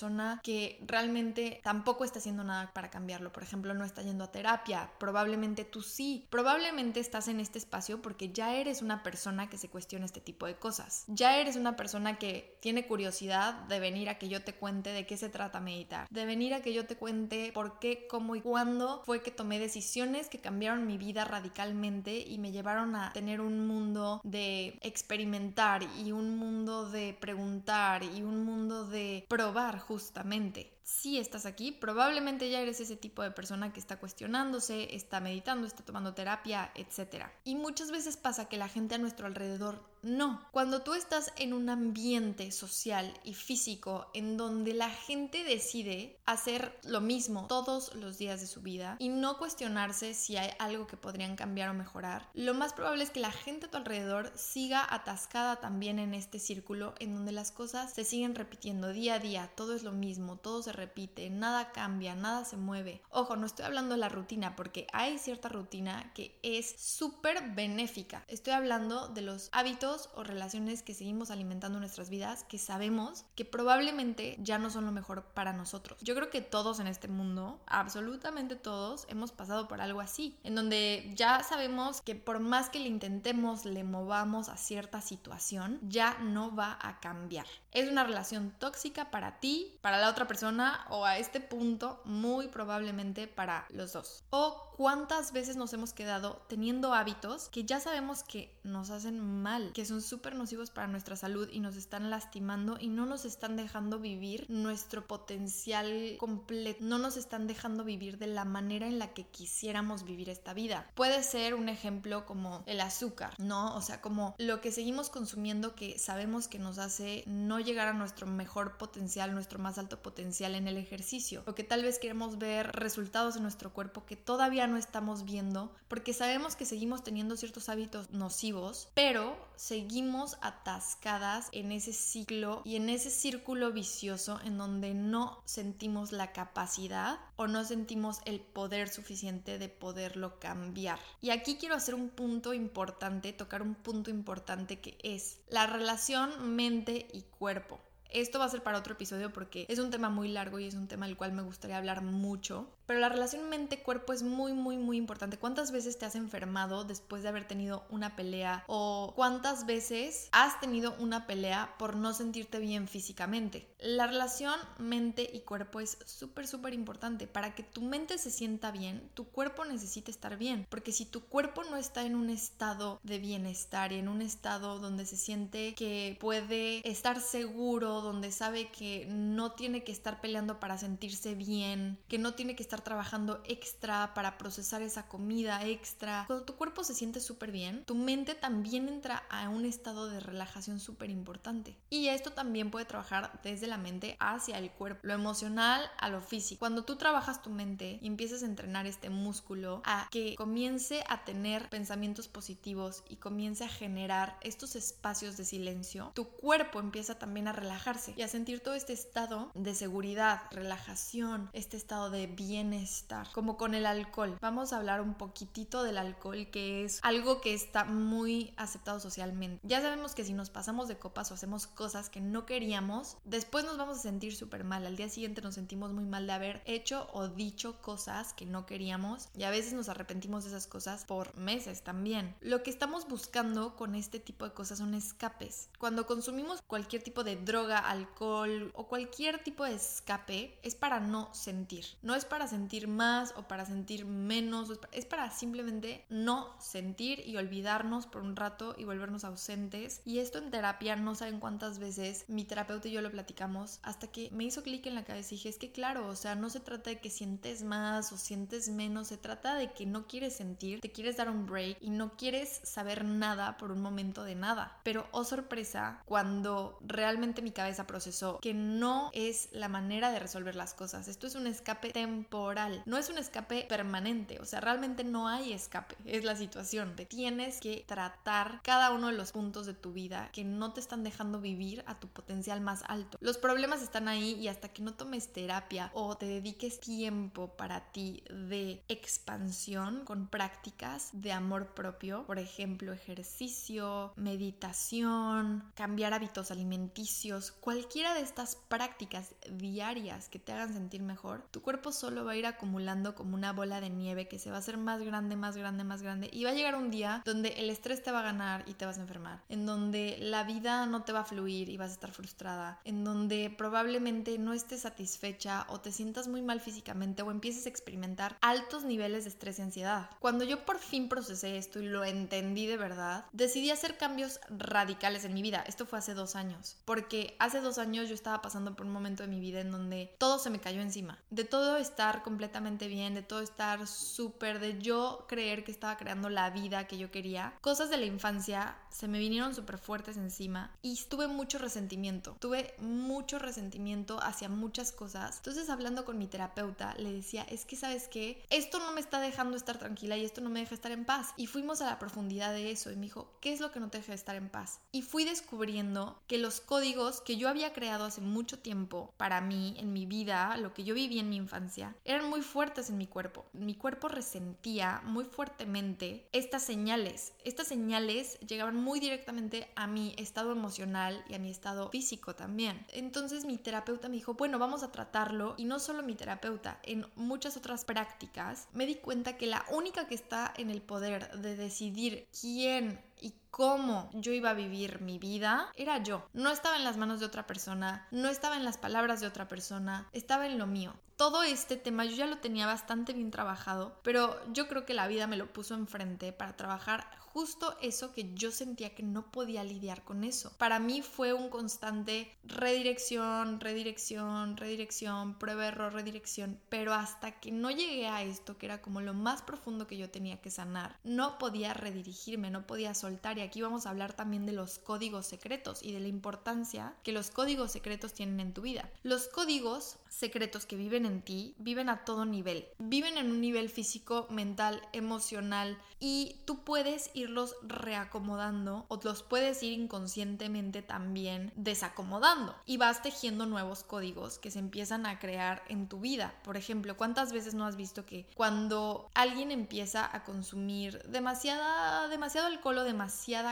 que 0.42 0.78
realmente 0.86 1.60
tampoco 1.62 2.04
está 2.04 2.18
haciendo 2.18 2.44
nada 2.44 2.72
para 2.72 2.90
cambiarlo. 2.90 3.32
Por 3.32 3.42
ejemplo, 3.42 3.74
no 3.74 3.84
está 3.84 4.02
yendo 4.02 4.24
a 4.24 4.32
terapia. 4.32 4.90
Probablemente 4.98 5.64
tú 5.64 5.82
sí. 5.82 6.26
Probablemente 6.30 7.00
estás 7.00 7.28
en 7.28 7.40
este 7.40 7.58
espacio 7.58 8.00
porque 8.02 8.32
ya 8.32 8.54
eres 8.54 8.82
una 8.82 9.02
persona 9.02 9.48
que 9.48 9.58
se 9.58 9.68
cuestiona 9.68 10.04
este 10.04 10.20
tipo 10.20 10.46
de 10.46 10.56
cosas. 10.56 11.04
Ya 11.08 11.38
eres 11.38 11.56
una 11.56 11.76
persona 11.76 12.18
que 12.18 12.56
tiene 12.60 12.86
curiosidad 12.86 13.54
de 13.68 13.80
venir 13.80 14.08
a 14.08 14.18
que 14.18 14.28
yo 14.28 14.42
te 14.42 14.54
cuente 14.54 14.90
de 14.90 15.06
qué 15.06 15.16
se 15.16 15.28
trata 15.28 15.60
meditar. 15.60 16.06
De 16.10 16.26
venir 16.26 16.54
a 16.54 16.62
que 16.62 16.72
yo 16.72 16.86
te 16.86 16.96
cuente 16.96 17.50
por 17.52 17.78
qué, 17.78 18.06
cómo 18.08 18.36
y 18.36 18.40
cuándo 18.40 19.02
fue 19.04 19.22
que 19.22 19.30
tomé 19.30 19.58
decisiones 19.58 20.28
que 20.28 20.38
cambiaron 20.38 20.86
mi 20.86 20.98
vida 20.98 21.24
radicalmente 21.24 22.18
y 22.18 22.38
me 22.38 22.52
llevaron 22.52 22.96
a 22.96 23.12
tener 23.12 23.40
un 23.40 23.66
mundo 23.66 24.20
de 24.24 24.78
experimentar 24.82 25.82
y 25.82 26.12
un 26.12 26.36
mundo 26.36 26.88
de 26.88 27.16
preguntar 27.18 28.02
y 28.02 28.22
un 28.22 28.44
mundo 28.44 28.86
de 28.86 29.24
probar 29.28 29.78
justamente 29.88 30.81
si 30.84 31.18
estás 31.18 31.46
aquí, 31.46 31.72
probablemente 31.72 32.50
ya 32.50 32.60
eres 32.60 32.80
ese 32.80 32.96
tipo 32.96 33.22
de 33.22 33.30
persona 33.30 33.72
que 33.72 33.80
está 33.80 33.98
cuestionándose, 33.98 34.94
está 34.94 35.20
meditando, 35.20 35.66
está 35.66 35.84
tomando 35.84 36.14
terapia, 36.14 36.70
etc. 36.74 37.26
Y 37.44 37.54
muchas 37.56 37.90
veces 37.90 38.16
pasa 38.16 38.48
que 38.48 38.56
la 38.56 38.68
gente 38.68 38.94
a 38.94 38.98
nuestro 38.98 39.26
alrededor 39.26 39.92
no. 40.02 40.44
Cuando 40.50 40.82
tú 40.82 40.94
estás 40.94 41.32
en 41.36 41.52
un 41.52 41.68
ambiente 41.70 42.50
social 42.50 43.14
y 43.22 43.34
físico 43.34 44.08
en 44.14 44.36
donde 44.36 44.74
la 44.74 44.90
gente 44.90 45.44
decide 45.44 46.18
hacer 46.26 46.76
lo 46.82 47.00
mismo 47.00 47.46
todos 47.46 47.94
los 47.94 48.18
días 48.18 48.40
de 48.40 48.48
su 48.48 48.62
vida 48.62 48.96
y 48.98 49.10
no 49.10 49.38
cuestionarse 49.38 50.14
si 50.14 50.36
hay 50.36 50.50
algo 50.58 50.88
que 50.88 50.96
podrían 50.96 51.36
cambiar 51.36 51.70
o 51.70 51.74
mejorar, 51.74 52.28
lo 52.34 52.52
más 52.52 52.72
probable 52.72 53.04
es 53.04 53.10
que 53.10 53.20
la 53.20 53.30
gente 53.30 53.66
a 53.66 53.70
tu 53.70 53.76
alrededor 53.76 54.32
siga 54.34 54.84
atascada 54.92 55.60
también 55.60 56.00
en 56.00 56.14
este 56.14 56.40
círculo 56.40 56.94
en 56.98 57.14
donde 57.14 57.30
las 57.30 57.52
cosas 57.52 57.92
se 57.92 58.04
siguen 58.04 58.34
repitiendo 58.34 58.92
día 58.92 59.14
a 59.14 59.18
día, 59.20 59.52
todo 59.54 59.74
es 59.74 59.84
lo 59.84 59.92
mismo, 59.92 60.36
todo 60.36 60.62
se 60.64 60.71
repite, 60.72 61.30
nada 61.30 61.72
cambia, 61.72 62.14
nada 62.14 62.44
se 62.44 62.56
mueve. 62.56 63.02
Ojo, 63.10 63.36
no 63.36 63.46
estoy 63.46 63.64
hablando 63.64 63.94
de 63.94 64.00
la 64.00 64.08
rutina 64.08 64.56
porque 64.56 64.86
hay 64.92 65.18
cierta 65.18 65.48
rutina 65.48 66.12
que 66.14 66.38
es 66.42 66.74
súper 66.78 67.52
benéfica. 67.54 68.24
Estoy 68.28 68.54
hablando 68.54 69.08
de 69.08 69.22
los 69.22 69.48
hábitos 69.52 70.10
o 70.14 70.24
relaciones 70.24 70.82
que 70.82 70.94
seguimos 70.94 71.30
alimentando 71.30 71.78
en 71.78 71.82
nuestras 71.82 72.10
vidas 72.10 72.44
que 72.44 72.58
sabemos 72.58 73.24
que 73.34 73.44
probablemente 73.44 74.36
ya 74.40 74.58
no 74.58 74.70
son 74.70 74.86
lo 74.86 74.92
mejor 74.92 75.24
para 75.34 75.52
nosotros. 75.52 76.00
Yo 76.02 76.14
creo 76.14 76.30
que 76.30 76.40
todos 76.40 76.80
en 76.80 76.86
este 76.86 77.08
mundo, 77.08 77.60
absolutamente 77.66 78.56
todos, 78.56 79.06
hemos 79.08 79.32
pasado 79.32 79.68
por 79.68 79.80
algo 79.80 80.00
así, 80.00 80.38
en 80.42 80.54
donde 80.54 81.12
ya 81.14 81.42
sabemos 81.42 82.00
que 82.00 82.14
por 82.14 82.40
más 82.40 82.70
que 82.70 82.80
le 82.80 82.88
intentemos, 82.88 83.64
le 83.64 83.84
movamos 83.84 84.48
a 84.48 84.56
cierta 84.56 85.00
situación, 85.00 85.78
ya 85.82 86.18
no 86.18 86.54
va 86.54 86.78
a 86.80 87.00
cambiar. 87.00 87.46
Es 87.70 87.90
una 87.90 88.04
relación 88.04 88.54
tóxica 88.58 89.10
para 89.10 89.40
ti, 89.40 89.78
para 89.80 89.98
la 89.98 90.08
otra 90.08 90.26
persona 90.26 90.61
o 90.90 91.04
a 91.04 91.18
este 91.18 91.40
punto 91.40 92.00
muy 92.04 92.48
probablemente 92.48 93.26
para 93.26 93.66
los 93.70 93.92
dos. 93.92 94.24
O 94.30 94.72
cuántas 94.76 95.32
veces 95.32 95.56
nos 95.56 95.72
hemos 95.72 95.92
quedado 95.92 96.42
teniendo 96.48 96.94
hábitos 96.94 97.48
que 97.48 97.64
ya 97.64 97.80
sabemos 97.80 98.22
que 98.22 98.54
nos 98.64 98.90
hacen 98.90 99.20
mal, 99.42 99.72
que 99.72 99.84
son 99.84 100.02
súper 100.02 100.34
nocivos 100.34 100.70
para 100.70 100.88
nuestra 100.88 101.16
salud 101.16 101.48
y 101.52 101.60
nos 101.60 101.76
están 101.76 102.10
lastimando 102.10 102.76
y 102.80 102.88
no 102.88 103.06
nos 103.06 103.24
están 103.24 103.56
dejando 103.56 103.98
vivir 103.98 104.46
nuestro 104.48 105.06
potencial 105.06 106.16
completo, 106.18 106.80
no 106.82 106.98
nos 106.98 107.16
están 107.16 107.46
dejando 107.46 107.84
vivir 107.84 108.18
de 108.18 108.26
la 108.26 108.44
manera 108.44 108.86
en 108.86 108.98
la 108.98 109.14
que 109.14 109.24
quisiéramos 109.24 110.04
vivir 110.04 110.28
esta 110.28 110.54
vida. 110.54 110.90
Puede 110.94 111.22
ser 111.22 111.54
un 111.54 111.68
ejemplo 111.68 112.26
como 112.26 112.62
el 112.66 112.80
azúcar, 112.80 113.34
¿no? 113.38 113.74
O 113.76 113.82
sea, 113.82 114.00
como 114.00 114.34
lo 114.38 114.60
que 114.60 114.72
seguimos 114.72 115.10
consumiendo 115.10 115.74
que 115.74 115.98
sabemos 115.98 116.48
que 116.48 116.58
nos 116.58 116.78
hace 116.78 117.24
no 117.26 117.60
llegar 117.60 117.88
a 117.88 117.92
nuestro 117.92 118.26
mejor 118.26 118.78
potencial, 118.78 119.32
nuestro 119.34 119.58
más 119.58 119.78
alto 119.78 120.02
potencial 120.02 120.51
en 120.54 120.68
el 120.68 120.76
ejercicio, 120.76 121.42
o 121.46 121.54
que 121.54 121.64
tal 121.64 121.82
vez 121.82 121.98
queremos 121.98 122.38
ver 122.38 122.72
resultados 122.72 123.36
en 123.36 123.42
nuestro 123.42 123.72
cuerpo 123.72 124.04
que 124.06 124.16
todavía 124.16 124.66
no 124.66 124.76
estamos 124.76 125.24
viendo, 125.24 125.74
porque 125.88 126.14
sabemos 126.14 126.56
que 126.56 126.66
seguimos 126.66 127.02
teniendo 127.02 127.36
ciertos 127.36 127.68
hábitos 127.68 128.10
nocivos, 128.10 128.88
pero 128.94 129.36
seguimos 129.56 130.36
atascadas 130.40 131.48
en 131.52 131.72
ese 131.72 131.92
ciclo 131.92 132.62
y 132.64 132.76
en 132.76 132.88
ese 132.88 133.10
círculo 133.10 133.72
vicioso 133.72 134.40
en 134.44 134.58
donde 134.58 134.94
no 134.94 135.42
sentimos 135.44 136.12
la 136.12 136.32
capacidad 136.32 137.20
o 137.36 137.46
no 137.46 137.64
sentimos 137.64 138.20
el 138.24 138.40
poder 138.40 138.88
suficiente 138.88 139.58
de 139.58 139.68
poderlo 139.68 140.38
cambiar. 140.38 140.98
Y 141.20 141.30
aquí 141.30 141.56
quiero 141.56 141.74
hacer 141.74 141.94
un 141.94 142.08
punto 142.08 142.54
importante, 142.54 143.32
tocar 143.32 143.62
un 143.62 143.74
punto 143.74 144.10
importante 144.10 144.80
que 144.80 144.98
es 145.02 145.38
la 145.48 145.66
relación 145.66 146.54
mente 146.54 147.08
y 147.12 147.22
cuerpo. 147.22 147.80
Esto 148.12 148.38
va 148.38 148.44
a 148.44 148.48
ser 148.48 148.62
para 148.62 148.78
otro 148.78 148.94
episodio 148.94 149.32
porque 149.32 149.66
es 149.68 149.78
un 149.78 149.90
tema 149.90 150.10
muy 150.10 150.28
largo 150.28 150.58
y 150.58 150.66
es 150.66 150.74
un 150.74 150.86
tema 150.86 151.06
del 151.06 151.16
cual 151.16 151.32
me 151.32 151.42
gustaría 151.42 151.78
hablar 151.78 152.02
mucho. 152.02 152.68
Pero 152.86 153.00
la 153.00 153.08
relación 153.08 153.48
mente-cuerpo 153.48 154.12
es 154.12 154.22
muy, 154.22 154.52
muy, 154.52 154.76
muy 154.76 154.96
importante. 154.96 155.38
¿Cuántas 155.38 155.72
veces 155.72 155.98
te 155.98 156.06
has 156.06 156.14
enfermado 156.14 156.84
después 156.84 157.22
de 157.22 157.28
haber 157.28 157.46
tenido 157.46 157.84
una 157.90 158.16
pelea? 158.16 158.64
¿O 158.66 159.12
cuántas 159.14 159.66
veces 159.66 160.28
has 160.32 160.60
tenido 160.60 160.94
una 160.98 161.26
pelea 161.26 161.74
por 161.78 161.96
no 161.96 162.12
sentirte 162.12 162.58
bien 162.58 162.88
físicamente? 162.88 163.68
La 163.78 164.06
relación 164.06 164.58
mente 164.78 165.28
y 165.32 165.40
cuerpo 165.40 165.80
es 165.80 165.98
súper, 166.04 166.46
súper 166.46 166.74
importante. 166.74 167.26
Para 167.26 167.54
que 167.54 167.62
tu 167.62 167.82
mente 167.82 168.18
se 168.18 168.30
sienta 168.30 168.70
bien, 168.70 169.10
tu 169.14 169.24
cuerpo 169.24 169.64
necesita 169.64 170.10
estar 170.10 170.36
bien. 170.36 170.66
Porque 170.68 170.92
si 170.92 171.04
tu 171.04 171.22
cuerpo 171.22 171.64
no 171.64 171.76
está 171.76 172.04
en 172.04 172.16
un 172.16 172.30
estado 172.30 173.00
de 173.02 173.18
bienestar 173.18 173.92
y 173.92 173.98
en 173.98 174.08
un 174.08 174.22
estado 174.22 174.78
donde 174.78 175.06
se 175.06 175.16
siente 175.16 175.74
que 175.74 176.16
puede 176.20 176.88
estar 176.88 177.20
seguro, 177.20 178.00
donde 178.00 178.32
sabe 178.32 178.70
que 178.70 179.06
no 179.08 179.52
tiene 179.52 179.84
que 179.84 179.92
estar 179.92 180.20
peleando 180.20 180.60
para 180.60 180.78
sentirse 180.78 181.34
bien, 181.34 181.98
que 182.08 182.18
no 182.18 182.34
tiene 182.34 182.54
que 182.54 182.62
estar 182.62 182.81
trabajando 182.82 183.42
extra 183.44 184.14
para 184.14 184.38
procesar 184.38 184.82
esa 184.82 185.08
comida 185.08 185.64
extra. 185.66 186.24
Cuando 186.26 186.44
tu 186.44 186.56
cuerpo 186.56 186.84
se 186.84 186.94
siente 186.94 187.20
súper 187.20 187.52
bien, 187.52 187.84
tu 187.84 187.94
mente 187.94 188.34
también 188.34 188.88
entra 188.88 189.24
a 189.30 189.48
un 189.48 189.64
estado 189.64 190.08
de 190.08 190.20
relajación 190.20 190.80
súper 190.80 191.10
importante. 191.10 191.76
Y 191.90 192.08
esto 192.08 192.32
también 192.32 192.70
puede 192.70 192.84
trabajar 192.84 193.40
desde 193.42 193.66
la 193.66 193.78
mente 193.78 194.16
hacia 194.20 194.58
el 194.58 194.70
cuerpo, 194.70 195.00
lo 195.02 195.14
emocional 195.14 195.90
a 195.98 196.08
lo 196.08 196.20
físico. 196.20 196.60
Cuando 196.60 196.84
tú 196.84 196.96
trabajas 196.96 197.42
tu 197.42 197.50
mente 197.50 197.98
y 198.00 198.06
empiezas 198.06 198.42
a 198.42 198.46
entrenar 198.46 198.86
este 198.86 199.10
músculo 199.10 199.82
a 199.84 200.08
que 200.10 200.34
comience 200.36 201.04
a 201.08 201.24
tener 201.24 201.68
pensamientos 201.68 202.28
positivos 202.28 203.02
y 203.08 203.16
comience 203.16 203.64
a 203.64 203.68
generar 203.68 204.36
estos 204.42 204.76
espacios 204.76 205.36
de 205.36 205.44
silencio, 205.44 206.12
tu 206.14 206.28
cuerpo 206.28 206.80
empieza 206.80 207.18
también 207.18 207.48
a 207.48 207.52
relajarse 207.52 208.14
y 208.16 208.22
a 208.22 208.28
sentir 208.28 208.60
todo 208.60 208.74
este 208.74 208.92
estado 208.92 209.50
de 209.54 209.74
seguridad, 209.74 210.42
relajación, 210.50 211.50
este 211.52 211.76
estado 211.76 212.10
de 212.10 212.26
bien 212.26 212.61
estar 212.72 213.30
como 213.32 213.56
con 213.56 213.74
el 213.74 213.86
alcohol. 213.86 214.38
Vamos 214.40 214.72
a 214.72 214.76
hablar 214.76 215.00
un 215.00 215.14
poquitito 215.14 215.82
del 215.82 215.98
alcohol, 215.98 216.48
que 216.52 216.84
es 216.84 217.00
algo 217.02 217.40
que 217.40 217.54
está 217.54 217.84
muy 217.84 218.54
aceptado 218.56 219.00
socialmente. 219.00 219.60
Ya 219.66 219.80
sabemos 219.80 220.14
que 220.14 220.24
si 220.24 220.32
nos 220.32 220.50
pasamos 220.50 220.88
de 220.88 220.98
copas 220.98 221.30
o 221.30 221.34
hacemos 221.34 221.66
cosas 221.66 222.10
que 222.10 222.20
no 222.20 222.46
queríamos, 222.46 223.16
después 223.24 223.64
nos 223.64 223.78
vamos 223.78 223.98
a 223.98 224.02
sentir 224.02 224.36
súper 224.36 224.64
mal. 224.64 224.86
Al 224.86 224.96
día 224.96 225.08
siguiente 225.08 225.42
nos 225.42 225.54
sentimos 225.54 225.92
muy 225.92 226.04
mal 226.04 226.26
de 226.26 226.32
haber 226.32 226.62
hecho 226.64 227.08
o 227.12 227.28
dicho 227.28 227.80
cosas 227.80 228.32
que 228.34 228.46
no 228.46 228.66
queríamos 228.66 229.28
y 229.34 229.44
a 229.44 229.50
veces 229.50 229.72
nos 229.72 229.88
arrepentimos 229.88 230.44
de 230.44 230.50
esas 230.50 230.66
cosas 230.66 231.04
por 231.04 231.36
meses 231.36 231.82
también. 231.82 232.34
Lo 232.40 232.62
que 232.62 232.70
estamos 232.70 233.08
buscando 233.08 233.76
con 233.76 233.94
este 233.94 234.20
tipo 234.20 234.44
de 234.44 234.52
cosas 234.52 234.78
son 234.78 234.94
escapes. 234.94 235.68
Cuando 235.78 236.06
consumimos 236.06 236.62
cualquier 236.62 237.02
tipo 237.02 237.24
de 237.24 237.36
droga, 237.36 237.78
alcohol 237.78 238.70
o 238.74 238.86
cualquier 238.86 239.42
tipo 239.42 239.64
de 239.64 239.74
escape, 239.74 240.58
es 240.62 240.74
para 240.74 241.00
no 241.00 241.32
sentir. 241.34 241.84
No 242.02 242.14
es 242.14 242.24
para 242.24 242.48
sentir 242.52 242.86
más 242.86 243.32
o 243.36 243.48
para 243.48 243.64
sentir 243.64 244.04
menos, 244.04 244.70
es 244.92 245.06
para 245.06 245.30
simplemente 245.30 246.04
no 246.10 246.54
sentir 246.60 247.26
y 247.26 247.36
olvidarnos 247.38 248.06
por 248.06 248.22
un 248.22 248.36
rato 248.36 248.74
y 248.76 248.84
volvernos 248.84 249.24
ausentes. 249.24 250.02
Y 250.04 250.18
esto 250.18 250.38
en 250.38 250.50
terapia 250.50 250.94
no 250.96 251.14
saben 251.14 251.40
cuántas 251.40 251.78
veces 251.78 252.26
mi 252.28 252.44
terapeuta 252.44 252.88
y 252.88 252.92
yo 252.92 253.00
lo 253.00 253.10
platicamos 253.10 253.80
hasta 253.82 254.08
que 254.08 254.30
me 254.32 254.44
hizo 254.44 254.62
clic 254.62 254.86
en 254.86 254.94
la 254.94 255.04
cabeza 255.04 255.34
y 255.34 255.38
dije, 255.38 255.48
es 255.48 255.56
que 255.56 255.72
claro, 255.72 256.08
o 256.08 256.14
sea, 256.14 256.34
no 256.34 256.50
se 256.50 256.60
trata 256.60 256.90
de 256.90 257.00
que 257.00 257.08
sientes 257.08 257.62
más 257.62 258.12
o 258.12 258.18
sientes 258.18 258.68
menos, 258.68 259.08
se 259.08 259.16
trata 259.16 259.54
de 259.54 259.72
que 259.72 259.86
no 259.86 260.06
quieres 260.06 260.34
sentir, 260.36 260.80
te 260.80 260.92
quieres 260.92 261.16
dar 261.16 261.30
un 261.30 261.46
break 261.46 261.78
y 261.80 261.88
no 261.88 262.16
quieres 262.18 262.60
saber 262.64 263.04
nada 263.04 263.56
por 263.56 263.72
un 263.72 263.80
momento 263.80 264.24
de 264.24 264.34
nada. 264.34 264.78
Pero, 264.82 265.08
oh 265.12 265.24
sorpresa, 265.24 266.02
cuando 266.04 266.78
realmente 266.82 267.40
mi 267.40 267.52
cabeza 267.52 267.86
procesó 267.86 268.38
que 268.40 268.52
no 268.52 269.10
es 269.14 269.48
la 269.52 269.68
manera 269.68 270.10
de 270.12 270.18
resolver 270.18 270.54
las 270.54 270.74
cosas, 270.74 271.08
esto 271.08 271.26
es 271.26 271.34
un 271.34 271.46
escape 271.46 271.90
temporal 271.92 272.41
no 272.86 272.98
es 272.98 273.08
un 273.08 273.18
escape 273.18 273.66
permanente, 273.68 274.38
o 274.40 274.44
sea, 274.44 274.60
realmente 274.60 275.04
no 275.04 275.28
hay 275.28 275.52
escape, 275.52 275.96
es 276.04 276.24
la 276.24 276.36
situación. 276.36 276.96
Te 276.96 277.06
tienes 277.06 277.60
que 277.60 277.84
tratar 277.86 278.60
cada 278.62 278.90
uno 278.90 279.08
de 279.08 279.12
los 279.14 279.32
puntos 279.32 279.66
de 279.66 279.74
tu 279.74 279.92
vida 279.92 280.30
que 280.32 280.44
no 280.44 280.72
te 280.72 280.80
están 280.80 281.04
dejando 281.04 281.40
vivir 281.40 281.84
a 281.86 281.98
tu 281.98 282.08
potencial 282.08 282.60
más 282.60 282.82
alto. 282.88 283.18
Los 283.20 283.38
problemas 283.38 283.82
están 283.82 284.08
ahí 284.08 284.32
y 284.32 284.48
hasta 284.48 284.68
que 284.68 284.82
no 284.82 284.94
tomes 284.94 285.32
terapia 285.32 285.90
o 285.94 286.16
te 286.16 286.26
dediques 286.26 286.80
tiempo 286.80 287.56
para 287.56 287.92
ti 287.92 288.24
de 288.30 288.82
expansión 288.88 290.04
con 290.04 290.26
prácticas 290.26 291.10
de 291.12 291.32
amor 291.32 291.74
propio, 291.74 292.24
por 292.26 292.38
ejemplo, 292.38 292.92
ejercicio, 292.92 294.12
meditación, 294.16 295.70
cambiar 295.74 296.14
hábitos 296.14 296.50
alimenticios, 296.50 297.52
cualquiera 297.52 298.14
de 298.14 298.22
estas 298.22 298.56
prácticas 298.56 299.34
diarias 299.50 300.28
que 300.28 300.38
te 300.38 300.52
hagan 300.52 300.72
sentir 300.72 301.02
mejor, 301.02 301.46
tu 301.50 301.62
cuerpo 301.62 301.92
solo 301.92 302.24
va 302.24 302.31
a 302.32 302.36
ir 302.36 302.46
acumulando 302.46 303.14
como 303.14 303.34
una 303.34 303.52
bola 303.52 303.80
de 303.80 303.90
nieve 303.90 304.28
que 304.28 304.38
se 304.38 304.50
va 304.50 304.56
a 304.56 304.60
hacer 304.60 304.76
más 304.76 305.02
grande, 305.02 305.36
más 305.36 305.56
grande, 305.56 305.84
más 305.84 306.02
grande. 306.02 306.30
Y 306.32 306.44
va 306.44 306.50
a 306.50 306.54
llegar 306.54 306.74
un 306.74 306.90
día 306.90 307.22
donde 307.24 307.50
el 307.58 307.70
estrés 307.70 308.02
te 308.02 308.12
va 308.12 308.20
a 308.20 308.24
ganar 308.24 308.64
y 308.66 308.74
te 308.74 308.86
vas 308.86 308.98
a 308.98 309.02
enfermar. 309.02 309.42
En 309.48 309.66
donde 309.66 310.16
la 310.20 310.44
vida 310.44 310.86
no 310.86 311.02
te 311.02 311.12
va 311.12 311.20
a 311.20 311.24
fluir 311.24 311.68
y 311.68 311.76
vas 311.76 311.90
a 311.90 311.94
estar 311.94 312.12
frustrada. 312.12 312.80
En 312.84 313.04
donde 313.04 313.54
probablemente 313.56 314.38
no 314.38 314.52
estés 314.52 314.82
satisfecha 314.82 315.66
o 315.68 315.80
te 315.80 315.92
sientas 315.92 316.28
muy 316.28 316.42
mal 316.42 316.60
físicamente 316.60 317.22
o 317.22 317.30
empieces 317.30 317.66
a 317.66 317.68
experimentar 317.68 318.36
altos 318.40 318.84
niveles 318.84 319.24
de 319.24 319.30
estrés 319.30 319.58
y 319.58 319.62
ansiedad. 319.62 320.10
Cuando 320.20 320.44
yo 320.44 320.64
por 320.64 320.78
fin 320.78 321.08
procesé 321.08 321.56
esto 321.56 321.80
y 321.80 321.86
lo 321.86 322.04
entendí 322.04 322.66
de 322.66 322.76
verdad, 322.76 323.26
decidí 323.32 323.70
hacer 323.70 323.96
cambios 323.96 324.40
radicales 324.48 325.24
en 325.24 325.34
mi 325.34 325.42
vida. 325.42 325.64
Esto 325.66 325.86
fue 325.86 325.98
hace 325.98 326.14
dos 326.14 326.36
años. 326.36 326.76
Porque 326.84 327.36
hace 327.38 327.60
dos 327.60 327.78
años 327.78 328.08
yo 328.08 328.14
estaba 328.14 328.42
pasando 328.42 328.74
por 328.74 328.86
un 328.86 328.92
momento 328.92 329.22
de 329.22 329.28
mi 329.28 329.40
vida 329.40 329.60
en 329.60 329.70
donde 329.70 330.14
todo 330.18 330.38
se 330.38 330.50
me 330.50 330.60
cayó 330.60 330.80
encima. 330.80 331.18
De 331.30 331.44
todo 331.44 331.76
estar 331.76 332.21
completamente 332.22 332.88
bien, 332.88 333.14
de 333.14 333.22
todo 333.22 333.40
estar 333.40 333.86
súper, 333.86 334.58
de 334.58 334.78
yo 334.80 335.26
creer 335.28 335.64
que 335.64 335.70
estaba 335.70 335.96
creando 335.96 336.28
la 336.28 336.50
vida 336.50 336.86
que 336.86 336.98
yo 336.98 337.10
quería. 337.10 337.54
Cosas 337.60 337.90
de 337.90 337.96
la 337.96 338.06
infancia 338.06 338.76
se 338.92 339.08
me 339.08 339.18
vinieron 339.18 339.54
súper 339.54 339.78
fuertes 339.78 340.16
encima 340.16 340.70
y 340.82 341.00
tuve 341.08 341.28
mucho 341.28 341.58
resentimiento. 341.58 342.36
Tuve 342.38 342.74
mucho 342.78 343.38
resentimiento 343.38 344.22
hacia 344.22 344.48
muchas 344.48 344.92
cosas. 344.92 345.38
Entonces 345.38 345.70
hablando 345.70 346.04
con 346.04 346.18
mi 346.18 346.26
terapeuta 346.26 346.94
le 346.98 347.12
decía, 347.12 347.42
es 347.44 347.64
que 347.64 347.76
sabes 347.76 348.08
que 348.08 348.42
esto 348.50 348.78
no 348.78 348.92
me 348.92 349.00
está 349.00 349.20
dejando 349.20 349.56
estar 349.56 349.78
tranquila 349.78 350.16
y 350.16 350.24
esto 350.24 350.40
no 350.40 350.50
me 350.50 350.60
deja 350.60 350.74
estar 350.74 350.92
en 350.92 351.04
paz. 351.04 351.32
Y 351.36 351.46
fuimos 351.46 351.80
a 351.80 351.86
la 351.86 351.98
profundidad 351.98 352.52
de 352.52 352.70
eso 352.70 352.90
y 352.90 352.96
me 352.96 353.06
dijo, 353.06 353.32
¿qué 353.40 353.52
es 353.52 353.60
lo 353.60 353.72
que 353.72 353.80
no 353.80 353.90
te 353.90 353.98
deja 353.98 354.14
estar 354.14 354.36
en 354.36 354.48
paz? 354.48 354.80
Y 354.92 355.02
fui 355.02 355.24
descubriendo 355.24 356.20
que 356.26 356.38
los 356.38 356.60
códigos 356.60 357.20
que 357.20 357.36
yo 357.36 357.48
había 357.48 357.72
creado 357.72 358.04
hace 358.04 358.20
mucho 358.20 358.58
tiempo 358.58 359.12
para 359.16 359.40
mí, 359.40 359.74
en 359.78 359.92
mi 359.92 360.06
vida, 360.06 360.56
lo 360.56 360.74
que 360.74 360.84
yo 360.84 360.94
viví 360.94 361.18
en 361.18 361.30
mi 361.30 361.36
infancia, 361.36 361.96
eran 362.04 362.28
muy 362.28 362.42
fuertes 362.42 362.90
en 362.90 362.98
mi 362.98 363.06
cuerpo. 363.06 363.46
Mi 363.52 363.74
cuerpo 363.74 364.08
resentía 364.08 365.00
muy 365.04 365.24
fuertemente 365.24 366.28
estas 366.32 366.62
señales. 366.62 367.32
Estas 367.44 367.68
señales 367.68 368.38
llegaban 368.40 368.76
muy 368.82 369.00
directamente 369.00 369.68
a 369.76 369.86
mi 369.86 370.14
estado 370.18 370.52
emocional 370.52 371.24
y 371.28 371.34
a 371.34 371.38
mi 371.38 371.50
estado 371.50 371.88
físico 371.90 372.34
también. 372.34 372.84
Entonces 372.92 373.44
mi 373.44 373.56
terapeuta 373.56 374.08
me 374.08 374.16
dijo, 374.16 374.34
bueno, 374.34 374.58
vamos 374.58 374.82
a 374.82 374.92
tratarlo. 374.92 375.54
Y 375.56 375.64
no 375.64 375.78
solo 375.78 376.02
mi 376.02 376.14
terapeuta, 376.14 376.78
en 376.82 377.06
muchas 377.16 377.56
otras 377.56 377.84
prácticas 377.84 378.68
me 378.72 378.86
di 378.86 378.96
cuenta 378.96 379.36
que 379.36 379.46
la 379.46 379.64
única 379.70 380.06
que 380.06 380.14
está 380.14 380.52
en 380.56 380.70
el 380.70 380.82
poder 380.82 381.30
de 381.38 381.56
decidir 381.56 382.26
quién 382.38 383.00
y 383.20 383.34
cómo 383.52 384.08
yo 384.14 384.32
iba 384.32 384.50
a 384.50 384.54
vivir 384.54 385.02
mi 385.02 385.18
vida 385.18 385.70
era 385.76 386.02
yo. 386.02 386.26
No 386.32 386.50
estaba 386.50 386.76
en 386.76 386.84
las 386.84 386.96
manos 386.96 387.20
de 387.20 387.26
otra 387.26 387.46
persona, 387.46 388.08
no 388.10 388.28
estaba 388.28 388.56
en 388.56 388.64
las 388.64 388.78
palabras 388.78 389.20
de 389.20 389.26
otra 389.26 389.46
persona, 389.46 390.08
estaba 390.12 390.46
en 390.46 390.58
lo 390.58 390.66
mío. 390.66 390.94
Todo 391.16 391.42
este 391.42 391.76
tema 391.76 392.06
yo 392.06 392.16
ya 392.16 392.26
lo 392.26 392.38
tenía 392.38 392.66
bastante 392.66 393.12
bien 393.12 393.30
trabajado, 393.30 394.00
pero 394.02 394.40
yo 394.52 394.68
creo 394.68 394.86
que 394.86 394.94
la 394.94 395.06
vida 395.06 395.26
me 395.26 395.36
lo 395.36 395.52
puso 395.52 395.74
enfrente 395.74 396.32
para 396.32 396.56
trabajar 396.56 397.06
justo 397.32 397.76
eso 397.80 398.12
que 398.12 398.34
yo 398.34 398.50
sentía 398.50 398.94
que 398.94 399.02
no 399.02 399.30
podía 399.30 399.64
lidiar 399.64 400.04
con 400.04 400.22
eso. 400.24 400.52
Para 400.58 400.78
mí 400.78 401.02
fue 401.02 401.32
un 401.32 401.48
constante 401.48 402.30
redirección, 402.44 403.60
redirección, 403.60 404.56
redirección, 404.56 405.38
prueba, 405.38 405.66
error, 405.66 405.94
redirección, 405.94 406.60
pero 406.68 406.92
hasta 406.92 407.40
que 407.40 407.50
no 407.50 407.70
llegué 407.70 408.06
a 408.06 408.22
esto, 408.22 408.58
que 408.58 408.66
era 408.66 408.82
como 408.82 409.00
lo 409.00 409.14
más 409.14 409.42
profundo 409.42 409.86
que 409.86 409.96
yo 409.96 410.10
tenía 410.10 410.40
que 410.40 410.50
sanar, 410.50 410.98
no 411.04 411.38
podía 411.38 411.72
redirigirme, 411.72 412.50
no 412.50 412.66
podía 412.66 412.94
soltar. 412.94 413.38
Aquí 413.42 413.62
vamos 413.62 413.86
a 413.86 413.90
hablar 413.90 414.12
también 414.12 414.46
de 414.46 414.52
los 414.52 414.78
códigos 414.78 415.26
secretos 415.26 415.82
y 415.82 415.92
de 415.92 416.00
la 416.00 416.08
importancia 416.08 416.94
que 417.02 417.12
los 417.12 417.30
códigos 417.30 417.72
secretos 417.72 418.12
tienen 418.12 418.40
en 418.40 418.54
tu 418.54 418.62
vida. 418.62 418.90
Los 419.02 419.28
códigos 419.28 419.98
secretos 420.08 420.66
que 420.66 420.76
viven 420.76 421.06
en 421.06 421.22
ti 421.22 421.54
viven 421.58 421.88
a 421.88 422.04
todo 422.04 422.24
nivel. 422.24 422.66
Viven 422.78 423.16
en 423.16 423.30
un 423.30 423.40
nivel 423.40 423.70
físico, 423.70 424.26
mental, 424.30 424.82
emocional 424.92 425.78
y 425.98 426.36
tú 426.44 426.64
puedes 426.64 427.10
irlos 427.14 427.56
reacomodando 427.62 428.86
o 428.88 429.00
los 429.02 429.22
puedes 429.22 429.62
ir 429.62 429.72
inconscientemente 429.72 430.82
también 430.82 431.52
desacomodando 431.56 432.54
y 432.66 432.76
vas 432.76 433.02
tejiendo 433.02 433.46
nuevos 433.46 433.84
códigos 433.84 434.38
que 434.38 434.50
se 434.50 434.58
empiezan 434.58 435.06
a 435.06 435.18
crear 435.18 435.62
en 435.68 435.88
tu 435.88 436.00
vida. 436.00 436.34
Por 436.44 436.56
ejemplo, 436.56 436.96
¿cuántas 436.96 437.32
veces 437.32 437.54
no 437.54 437.64
has 437.64 437.76
visto 437.76 438.04
que 438.04 438.26
cuando 438.34 439.08
alguien 439.14 439.50
empieza 439.50 440.08
a 440.14 440.24
consumir 440.24 441.02
demasiada 441.04 442.08
demasiado 442.08 442.48
alcohol 442.48 442.78
o 442.78 442.84